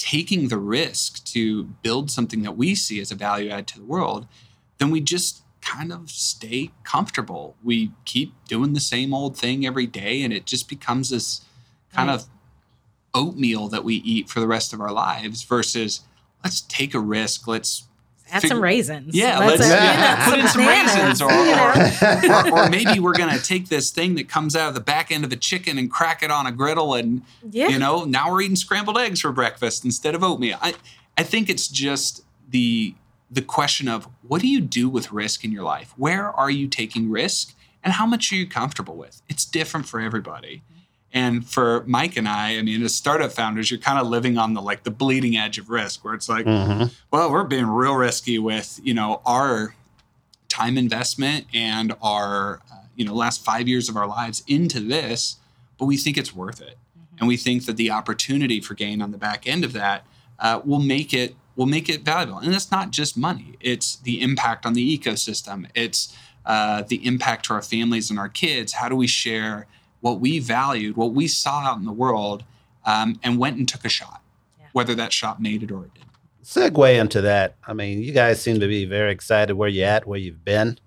[0.00, 3.84] taking the risk to build something that we see as a value add to the
[3.84, 4.26] world,
[4.78, 7.54] then we just kind of stay comfortable.
[7.62, 11.42] We keep doing the same old thing every day, and it just becomes this
[11.92, 12.14] kind right.
[12.14, 12.26] of
[13.12, 16.00] oatmeal that we eat for the rest of our lives versus
[16.42, 17.46] let's take a risk.
[17.46, 17.84] Let's
[18.30, 19.14] add figure, some raisins.
[19.14, 20.28] Yeah, let's, let's yeah.
[20.28, 24.28] put in some raisins, or, or, or, or, maybe we're gonna take this thing that
[24.28, 26.94] comes out of the back end of a chicken and crack it on a griddle,
[26.94, 27.68] and yeah.
[27.68, 30.58] you know now we're eating scrambled eggs for breakfast instead of oatmeal.
[30.60, 30.74] I
[31.16, 32.94] I think it's just the
[33.30, 35.94] the question of what do you do with risk in your life?
[35.96, 39.22] Where are you taking risk and how much are you comfortable with?
[39.28, 40.62] It's different for everybody.
[41.12, 44.54] And for Mike and I, I mean, as startup founders, you're kind of living on
[44.54, 46.84] the like the bleeding edge of risk where it's like, mm-hmm.
[47.10, 49.74] well, we're being real risky with, you know, our
[50.48, 55.36] time investment and our, uh, you know, last five years of our lives into this,
[55.78, 56.76] but we think it's worth it.
[56.76, 57.16] Mm-hmm.
[57.18, 60.04] And we think that the opportunity for gain on the back end of that
[60.38, 62.38] uh, will make it will make it valuable.
[62.38, 67.46] And it's not just money, it's the impact on the ecosystem, it's uh, the impact
[67.46, 68.74] to our families and our kids.
[68.74, 69.66] How do we share
[70.00, 72.44] what we valued, what we saw out in the world,
[72.86, 74.22] um, and went and took a shot,
[74.58, 74.66] yeah.
[74.72, 76.10] whether that shot made it or it didn't?
[76.42, 77.56] Segue into that.
[77.66, 80.78] I mean, you guys seem to be very excited where you're at, where you've been.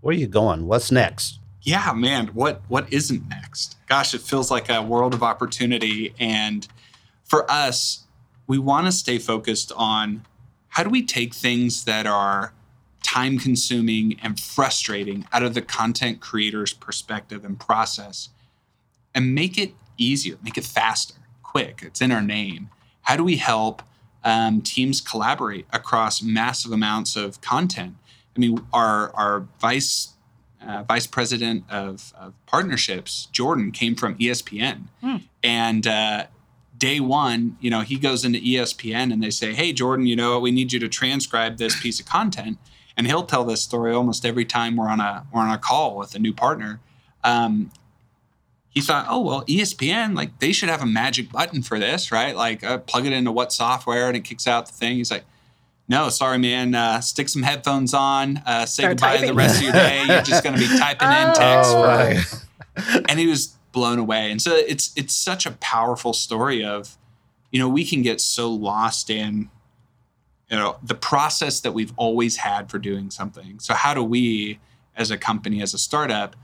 [0.00, 0.66] Where are you going?
[0.66, 1.40] What's next?
[1.62, 3.76] Yeah, man, what what isn't next?
[3.88, 6.14] Gosh, it feels like a world of opportunity.
[6.20, 6.66] And
[7.24, 8.04] for us,
[8.46, 10.24] we want to stay focused on
[10.68, 12.52] how do we take things that are
[13.02, 18.28] time consuming and frustrating out of the content creator's perspective and process
[19.16, 21.80] and make it easier, make it faster, quick.
[21.82, 22.68] It's in our name.
[23.02, 23.82] How do we help
[24.22, 27.96] um, teams collaborate across massive amounts of content?
[28.36, 30.12] I mean, our, our vice
[30.66, 34.88] uh, vice president of, of, partnerships, Jordan, came from ESPN.
[35.00, 35.16] Hmm.
[35.42, 36.26] And uh,
[36.76, 40.40] day one, you know, he goes into ESPN and they say, Hey, Jordan, you know,
[40.40, 42.58] we need you to transcribe this piece of content.
[42.96, 45.96] And he'll tell this story almost every time we're on a we're on a call
[45.96, 46.80] with a new partner.
[47.22, 47.70] Um,
[48.76, 52.36] he thought, oh well, ESPN like they should have a magic button for this, right?
[52.36, 54.98] Like uh, plug it into what software and it kicks out the thing.
[54.98, 55.24] He's like,
[55.88, 56.74] no, sorry, man.
[56.74, 58.42] Uh, stick some headphones on.
[58.44, 59.28] Uh, say Start goodbye typing.
[59.28, 60.04] to the rest of your day.
[60.06, 61.72] You're just going to be typing in text.
[61.74, 64.30] Oh, for, and he was blown away.
[64.30, 66.98] And so it's it's such a powerful story of,
[67.50, 69.48] you know, we can get so lost in,
[70.50, 73.58] you know, the process that we've always had for doing something.
[73.58, 74.60] So how do we,
[74.94, 76.36] as a company, as a startup,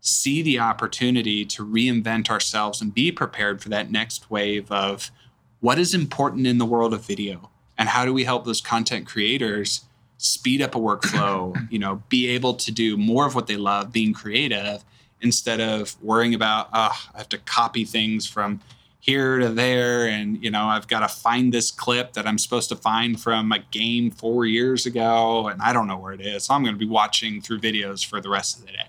[0.00, 5.10] see the opportunity to reinvent ourselves and be prepared for that next wave of
[5.60, 9.06] what is important in the world of video and how do we help those content
[9.06, 9.84] creators
[10.16, 13.92] speed up a workflow you know be able to do more of what they love
[13.92, 14.84] being creative
[15.20, 18.60] instead of worrying about, oh, I have to copy things from
[19.00, 22.68] here to there and you know i've got to find this clip that i'm supposed
[22.68, 26.44] to find from a game four years ago and i don't know where it is
[26.44, 28.86] so i'm going to be watching through videos for the rest of the day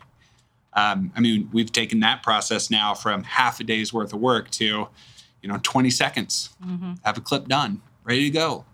[0.73, 4.49] um, i mean we've taken that process now from half a day's worth of work
[4.49, 4.87] to
[5.41, 6.93] you know 20 seconds mm-hmm.
[7.03, 8.65] have a clip done ready to go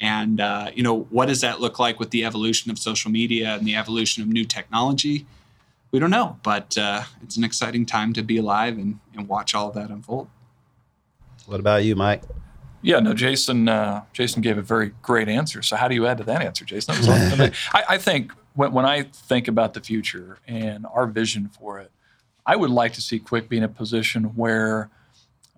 [0.00, 3.54] and uh, you know what does that look like with the evolution of social media
[3.54, 5.26] and the evolution of new technology
[5.94, 9.54] we don't know, but uh, it's an exciting time to be alive and, and watch
[9.54, 10.26] all of that unfold.
[11.46, 12.24] What about you, Mike?
[12.82, 13.68] Yeah, no, Jason.
[13.68, 15.62] Uh, Jason gave a very great answer.
[15.62, 16.96] So, how do you add to that answer, Jason?
[16.96, 21.78] That I, I, think when, when I think about the future and our vision for
[21.78, 21.90] it,
[22.46, 24.90] I would like to see Quicc be in a position where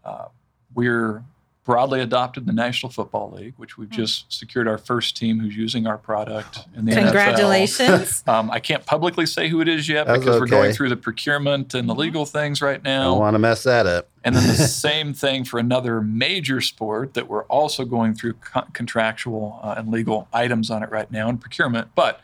[0.05, 0.26] uh,
[0.74, 1.22] we're
[1.66, 5.57] broadly adopted in the National Football League, which we've just secured our first team who's
[5.57, 7.03] using our product in the NFL.
[7.03, 8.22] Congratulations.
[8.36, 10.97] Um, I can't publicly say who it is yet That's because we're going through the
[10.97, 13.11] procurement and the legal things right now.
[13.11, 14.09] Don't want to mess that up.
[14.24, 18.64] And then the same thing for another major sport that we're also going through co-
[18.72, 21.88] contractual uh, and legal items on it right now in procurement.
[21.94, 22.20] But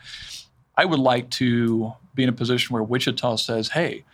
[0.75, 4.05] I would like to be in a position where Wichita says, hey,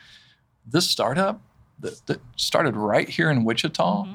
[0.66, 1.42] this startup
[1.80, 4.08] that, that started right here in Wichita,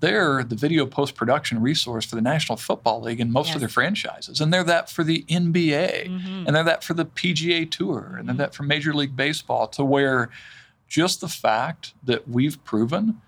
[0.00, 3.54] they're the video post production resource for the National Football League and most Yes.
[3.56, 4.40] of their franchises.
[4.40, 6.46] And they're that for the NBA, Mhm.
[6.46, 9.84] and they're that for the PGA Tour, and they're that for Major League Baseball, to
[9.84, 10.28] where
[10.88, 13.20] just the fact that we've proven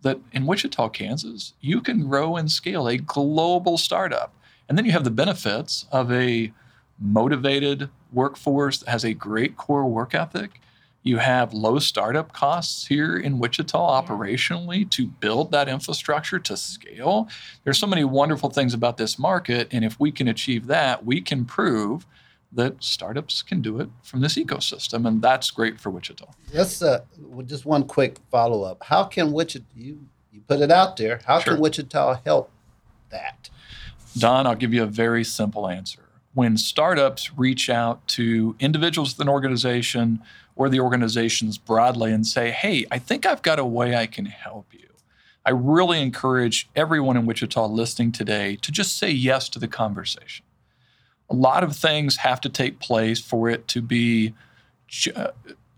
[0.00, 4.34] that in Wichita, Kansas, you can grow and scale a global startup.
[4.68, 6.52] And then you have the benefits of a
[7.02, 10.60] motivated workforce that has a great core work ethic.
[11.02, 17.28] You have low startup costs here in Wichita operationally to build that infrastructure to scale.
[17.64, 19.66] There's so many wonderful things about this market.
[19.72, 22.06] And if we can achieve that, we can prove
[22.52, 25.08] that startups can do it from this ecosystem.
[25.08, 26.26] And that's great for Wichita.
[26.52, 28.84] Let's uh, well, just one quick follow up.
[28.84, 31.20] How can Wichita you you put it out there?
[31.26, 31.54] How Sure.
[31.54, 32.50] can Wichita help
[33.10, 33.50] that?
[34.16, 36.01] Don, I'll give you a very simple answer.
[36.34, 40.22] When startups reach out to individuals within an organization
[40.56, 44.26] or the organizations broadly and say, hey, I think I've got a way I can
[44.26, 44.88] help you,
[45.44, 50.44] I really encourage everyone in Wichita listening today to just say yes to the conversation.
[51.28, 54.34] A lot of things have to take place for it to be
[54.86, 55.32] ju- uh,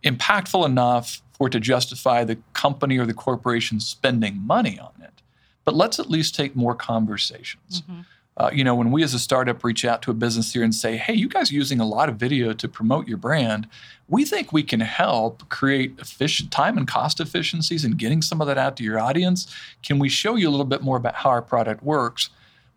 [0.05, 5.23] impactful enough for it to justify the company or the corporation spending money on it.
[5.65, 7.83] But let's at least take more conversations.
[8.37, 10.75] Uh, you know, when we as a startup reach out to a business here and
[10.75, 13.69] say, hey, you guys are using a lot of video to promote your brand,
[14.09, 18.49] we think we can help create efficient time and cost efficiencies in getting some of
[18.49, 19.55] that out to your audience.
[19.85, 22.31] Can we show you a little bit more about how our product works?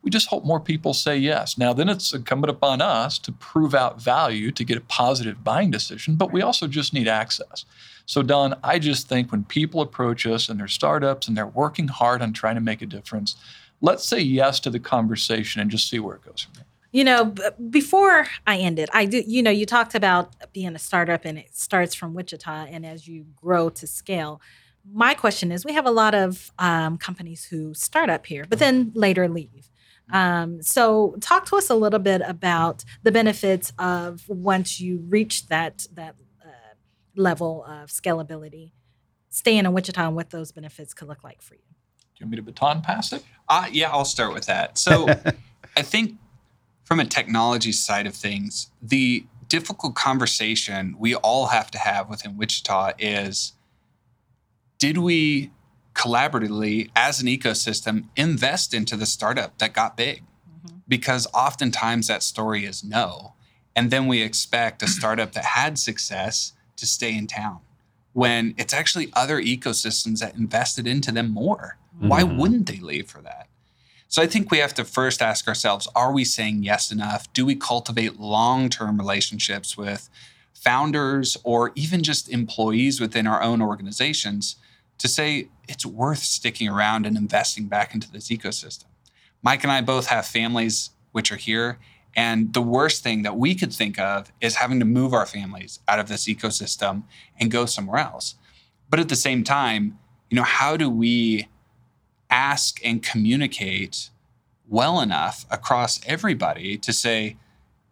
[0.03, 1.57] We just hope more people say yes.
[1.57, 5.71] Now, then it's incumbent upon us to prove out value to get a positive buying
[5.71, 7.65] decision, but we also just need access.
[8.05, 11.89] So, Don, I just think when people approach us and they're startups and they're working
[11.89, 13.35] hard on trying to make a difference,
[13.81, 16.65] let's say yes to the conversation and just see where it goes from there.
[16.91, 19.23] You know, b- before I ended, I do.
[19.25, 23.07] You know, you talked about being a startup, and it starts from Wichita, and as
[23.07, 24.41] you grow to scale.
[24.89, 28.59] My question is: We have a lot of um, companies who start up here, but
[28.59, 29.69] then later leave.
[30.11, 35.47] Um, so, talk to us a little bit about the benefits of once you reach
[35.47, 36.75] that that uh,
[37.17, 38.71] level of scalability,
[39.29, 41.76] staying in Wichita, and what those benefits could look like for you.
[42.17, 43.23] Do you want me to baton pass it?
[43.47, 44.79] Uh, yeah, I'll start with that.
[44.79, 45.07] So
[45.77, 46.15] I think
[46.83, 52.35] from a technology side of things, the difficult conversation we all have to have within
[52.35, 53.53] Wichita is
[54.79, 55.51] did we
[55.93, 60.23] collaboratively, as an ecosystem, invest into the startup that got big?
[60.87, 63.33] Because oftentimes that story is no.
[63.75, 67.59] And then we expect a startup that had success to stay in town
[68.13, 71.77] when it's actually other ecosystems that invested into them more.
[71.99, 72.37] Why mm-hmm.
[72.37, 73.47] wouldn't they leave for that?
[74.07, 77.31] So I think we have to first ask ourselves are we saying yes enough?
[77.33, 80.09] Do we cultivate long term relationships with
[80.53, 84.55] founders or even just employees within our own organizations
[84.97, 88.85] to say it's worth sticking around and investing back into this ecosystem?
[89.43, 91.79] Mike and I both have families which are here.
[92.15, 95.79] And the worst thing that we could think of is having to move our families
[95.87, 97.03] out of this ecosystem
[97.39, 98.35] and go somewhere else.
[98.89, 101.47] But at the same time, you know, how do we
[102.29, 104.09] ask and communicate
[104.67, 107.37] well enough across everybody to say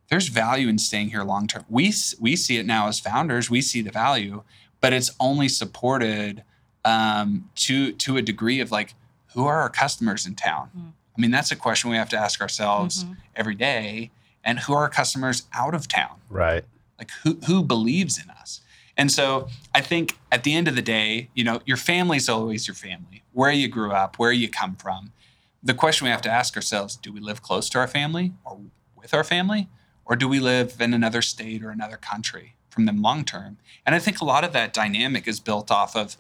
[0.10, 1.66] there's value in staying here long term.
[1.70, 3.50] We we see it now as founders.
[3.50, 4.44] We see the value,
[4.82, 6.44] but it's only supported
[6.84, 8.94] um, to to a degree of like
[9.34, 10.70] who are our customers in town.
[11.18, 13.06] I mean, that's a question we have to ask ourselves
[13.36, 14.12] every day.
[14.44, 16.18] And who are our customers out of town?
[16.30, 16.64] Right.
[17.00, 18.62] like who who believes in us
[18.96, 22.68] and so i think at the end of the day you know your family's always
[22.68, 25.12] your family where you grew up where you come from.
[25.62, 28.60] The question we have to ask ourselves do we live close to our family or
[28.96, 29.68] with our family?
[30.06, 33.58] Or do we live in another state or another country from them long term?
[33.86, 36.16] And i think a lot of that dynamic is built off of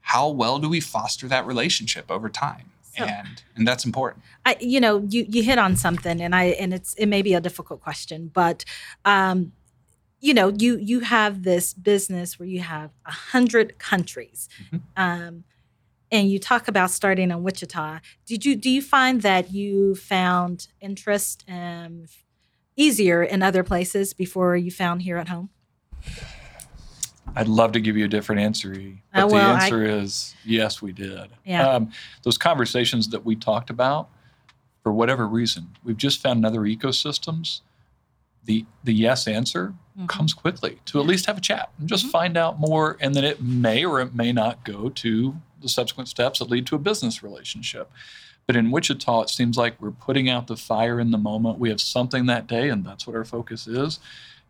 [0.00, 2.70] how well do we foster that relationship over time?
[2.96, 4.24] So- and and that's important.
[4.44, 7.34] I, you know, you you hit on something, and I and it's it may be
[7.34, 8.64] a difficult question, but
[9.04, 9.52] um,
[10.20, 14.80] you know, you you have this business where you have a hundred countries, Mhm.
[14.96, 15.44] um,
[16.10, 18.00] and you talk about starting in Wichita.
[18.26, 22.04] Did you do you find that you found interest um,
[22.76, 25.50] easier in other places before you found here at home?
[27.36, 29.84] I'd love to give you a different answer, E, but Uh, well, the I- answer
[29.84, 31.28] is yes, we did.
[31.44, 31.68] Yeah.
[31.68, 31.92] Um,
[32.22, 34.08] those conversations that we talked about,
[34.82, 37.60] for whatever reason, we've just found in other ecosystems.
[38.44, 40.08] The the yes answer Mhm.
[40.08, 42.10] comes quickly to at least have a chat and just Mhm.
[42.10, 46.08] find out more, and then it may or it may not go to the subsequent
[46.08, 47.90] steps that lead to a business relationship.
[48.46, 51.58] But in Wichita, it seems like we're putting out the fire in the moment.
[51.58, 53.98] We have something that day, and that's what our focus is.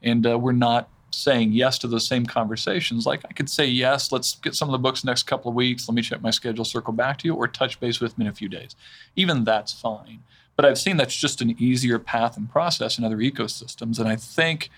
[0.03, 3.07] And uh, we're not saying yes to the same conversations.
[3.07, 5.89] Like I could say yes, let's get some of the books next couple of weeks.
[5.89, 8.31] Let me check my schedule, circle back to you, or touch base with me in
[8.31, 8.77] a few days.
[9.17, 10.23] Even that's fine.
[10.55, 13.99] But I've seen that's just an easier path and process in other ecosystems.
[13.99, 14.71] And I think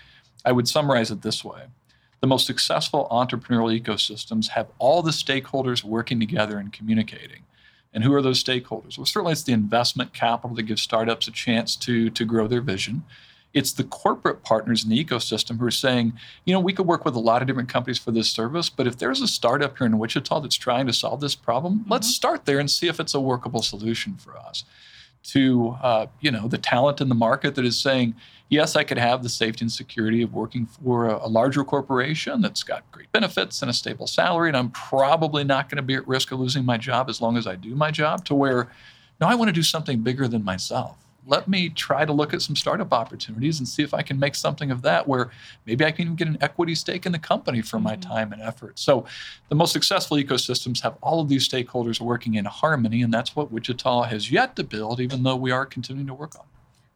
[0.43, 1.63] I would summarize it this way
[2.21, 7.41] the most successful entrepreneurial ecosystems have all the stakeholders working together and communicating.
[7.93, 8.97] And who are those stakeholders?
[8.97, 12.61] Well, certainly it's the investment capital that gives startups a chance to, to grow their
[12.61, 13.03] vision.
[13.53, 16.13] It's the corporate partners in the ecosystem who are saying,
[16.45, 18.87] you know, we could work with a lot of different companies for this service, but
[18.87, 21.91] if there's a startup here in Wichita that's trying to solve this problem, mm-hmm.
[21.91, 24.63] let's start there and see if it's a workable solution for us.
[25.23, 28.15] To uh, you know, the talent in the market that is saying,
[28.49, 32.41] yes, I could have the safety and security of working for a, a larger corporation
[32.41, 35.93] that's got great benefits and a stable salary, and I'm probably not going to be
[35.93, 38.25] at risk of losing my job as long as I do my job.
[38.25, 38.67] To where,
[39.19, 40.97] no, I want to do something bigger than myself.
[41.25, 44.35] Let me try to look at some startup opportunities and see if I can make
[44.35, 45.29] something of that where
[45.65, 48.41] maybe I can even get an equity stake in the company for my time and
[48.41, 48.79] effort.
[48.79, 49.05] So,
[49.49, 53.51] the most successful ecosystems have all of these stakeholders working in harmony, and that's what
[53.51, 56.45] Wichita has yet to build, even though we are continuing to work on.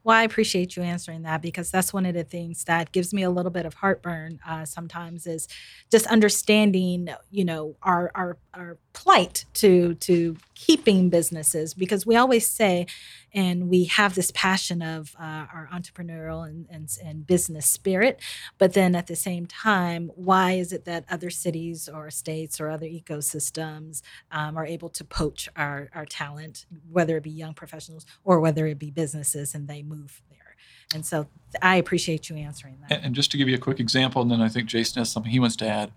[0.05, 3.23] Well, I appreciate you answering that because that's one of the things that gives me
[3.23, 5.47] a little bit of heartburn uh, sometimes is
[5.89, 12.47] just understanding, you know, our our our plight to to keeping businesses because we always
[12.47, 12.87] say,
[13.33, 18.19] and we have this passion of uh, our entrepreneurial and, and and business spirit,
[18.57, 22.69] but then at the same time, why is it that other cities or states or
[22.69, 24.01] other ecosystems
[24.31, 28.65] um, are able to poach our our talent, whether it be young professionals or whether
[28.65, 30.55] it be businesses, and they move there.
[30.93, 31.27] And so
[31.61, 32.91] I appreciate you answering that.
[32.95, 35.11] And, and just to give you a quick example, and then I think Jason has
[35.11, 35.91] something he wants to add.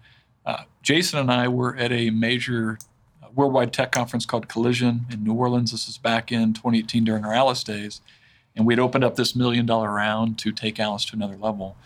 [0.49, 2.78] Uh, Jason and I were at a major
[3.22, 5.72] uh, worldwide tech conference called Collision in New Orleans.
[5.72, 8.01] This is back in 2018 during our Alice days.
[8.57, 11.76] And we had opened up this million dollar round to take Alice to another level.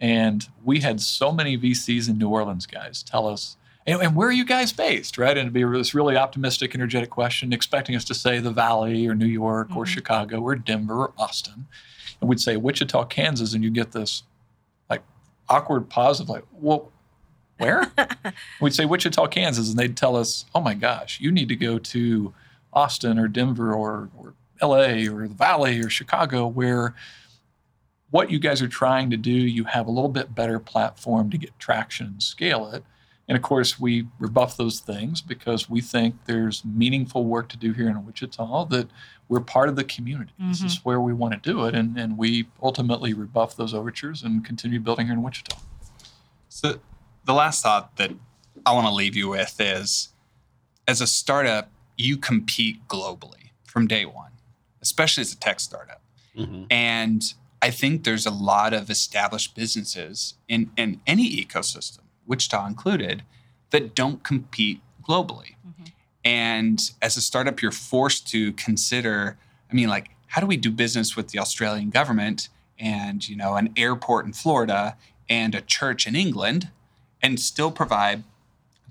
[0.00, 3.56] And we had so many VCs in New Orleans guys tell us,
[3.86, 5.30] and, and where are you guys based, right?
[5.38, 9.14] And it'd be this really optimistic, energetic question, expecting us to say the Valley or
[9.14, 9.88] New York or Mhm.
[9.88, 11.68] Chicago or Denver or Austin.
[12.20, 14.24] And we'd say Wichita, Kansas, and you get this
[14.90, 15.02] like
[15.48, 16.90] awkward pause of like, well,
[17.60, 17.92] where?
[18.60, 21.78] We'd say Wichita, Kansas, and they'd tell us, oh my gosh, you need to go
[21.78, 22.34] to
[22.72, 26.94] Austin or Denver or, or LA or the Valley or Chicago, where
[28.10, 31.38] what you guys are trying to do, you have a little bit better platform to
[31.38, 32.84] get traction and scale it.
[33.28, 37.72] And of course, we rebuff those things because we think there's meaningful work to do
[37.72, 38.88] here in Wichita, that
[39.28, 40.32] we're part of the community.
[40.40, 40.88] This is mm-hmm.
[40.88, 41.76] where we want to do it.
[41.76, 45.56] And, and we ultimately rebuff those overtures and continue building here in Wichita.
[46.48, 46.80] So,
[47.30, 48.10] the last thought that
[48.66, 50.08] I want to leave you with is
[50.88, 54.32] as a startup, you compete globally from day one,
[54.82, 56.02] especially as a tech startup.
[56.36, 56.66] Mhm.
[56.72, 57.22] And
[57.62, 63.22] I think there's a lot of established businesses in, in any ecosystem, Wichita included,
[63.70, 65.54] that don't compete globally.
[66.24, 69.38] And as a startup, you're forced to consider,
[69.70, 73.54] I mean, like, how do we do business with the Australian government and, you know,
[73.54, 74.96] an airport in Florida
[75.28, 76.70] and a church in England
[77.22, 78.24] and still provide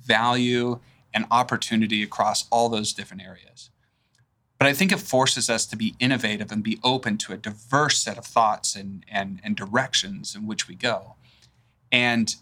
[0.01, 0.79] value
[1.13, 3.69] and opportunity across all those different areas?
[4.57, 7.97] But I think it forces us to be innovative and be open to a diverse
[7.97, 11.15] set of thoughts and, and, and directions in which we go.
[11.91, 12.35] And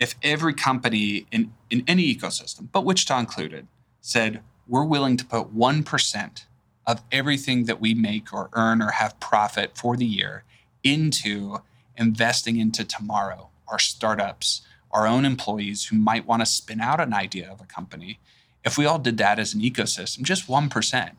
[0.00, 3.66] if every company in, in any ecosystem, but Wichita included,
[4.00, 6.44] said, we're willing to put 1%
[6.86, 10.44] of everything that we make or earn or have profit for the year
[10.82, 11.58] into
[11.96, 14.62] investing into tomorrow, our startups,
[14.94, 18.20] our own employees who might want to spin out an idea of a company.
[18.64, 21.10] If we all did that as an ecosystem, just 1%,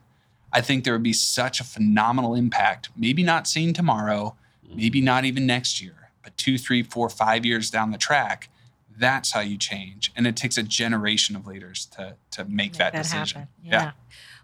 [0.52, 4.36] I think there would be such a phenomenal impact, maybe not seen tomorrow,
[4.74, 8.50] maybe not even next year, but two, three, four, five years down the track.
[8.98, 10.14] That's how you change.
[10.16, 13.42] And it takes a generation of leaders to, to make that, decision.
[13.42, 13.50] happen.
[13.62, 13.92] Yeah.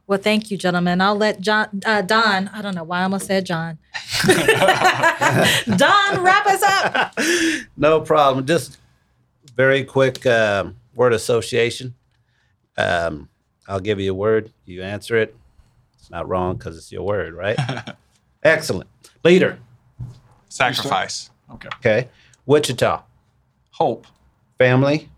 [0.08, 1.00] Well, thank you, gentlemen.
[1.00, 2.50] I'll let John, uh, Don.
[2.50, 3.78] I don't know why I almost said John.
[4.26, 7.14] Don, wrap us up.
[7.78, 8.46] no problem.
[8.46, 8.78] Just
[9.56, 11.96] very quick um, word association.
[12.78, 13.30] Um,
[13.68, 14.52] I'll give you a word.
[14.66, 15.36] You answer it.
[16.00, 17.58] It's not wrong because it's your word, right?
[18.44, 18.90] Excellent.
[19.24, 19.60] Leader.
[20.50, 21.30] Sacrifice.
[21.54, 21.70] Okay.
[21.78, 22.10] Okay.
[22.46, 23.04] Wichita.
[23.72, 24.08] Hope.
[24.58, 25.10] Family,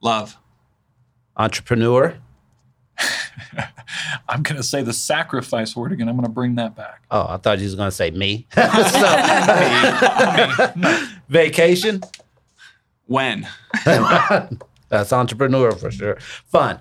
[0.00, 0.36] Love.
[1.36, 2.16] entrepreneur.
[4.28, 6.08] I'm going to say the sacrifice word again.
[6.08, 7.02] I'm going to bring that back.
[7.10, 8.46] Oh, I thought you was going to say me.
[8.54, 8.62] So-
[11.28, 12.02] vacation.
[13.06, 13.48] When?
[14.88, 16.18] That's entrepreneur for sure.
[16.20, 16.80] Fun.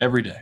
[0.00, 0.40] Every day.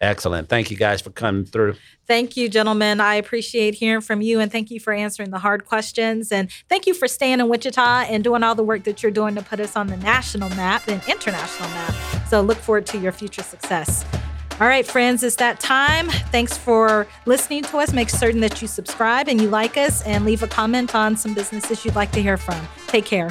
[0.00, 0.48] Excellent.
[0.48, 1.76] Thank you guys for coming through.
[2.06, 3.00] Thank you, gentlemen.
[3.00, 6.32] I appreciate hearing from you and thank you for answering the hard questions.
[6.32, 9.34] And thank you for staying in Wichita and doing all the work that you're doing
[9.36, 11.94] to put us on the national map and international map.
[12.28, 14.04] So look forward to your future success.
[14.60, 16.08] All right, friends, it's that time.
[16.30, 17.92] Thanks for listening to us.
[17.92, 21.34] Make certain that you subscribe and you like us and leave a comment on some
[21.34, 22.60] businesses you'd like to hear from.
[22.86, 23.30] Take care.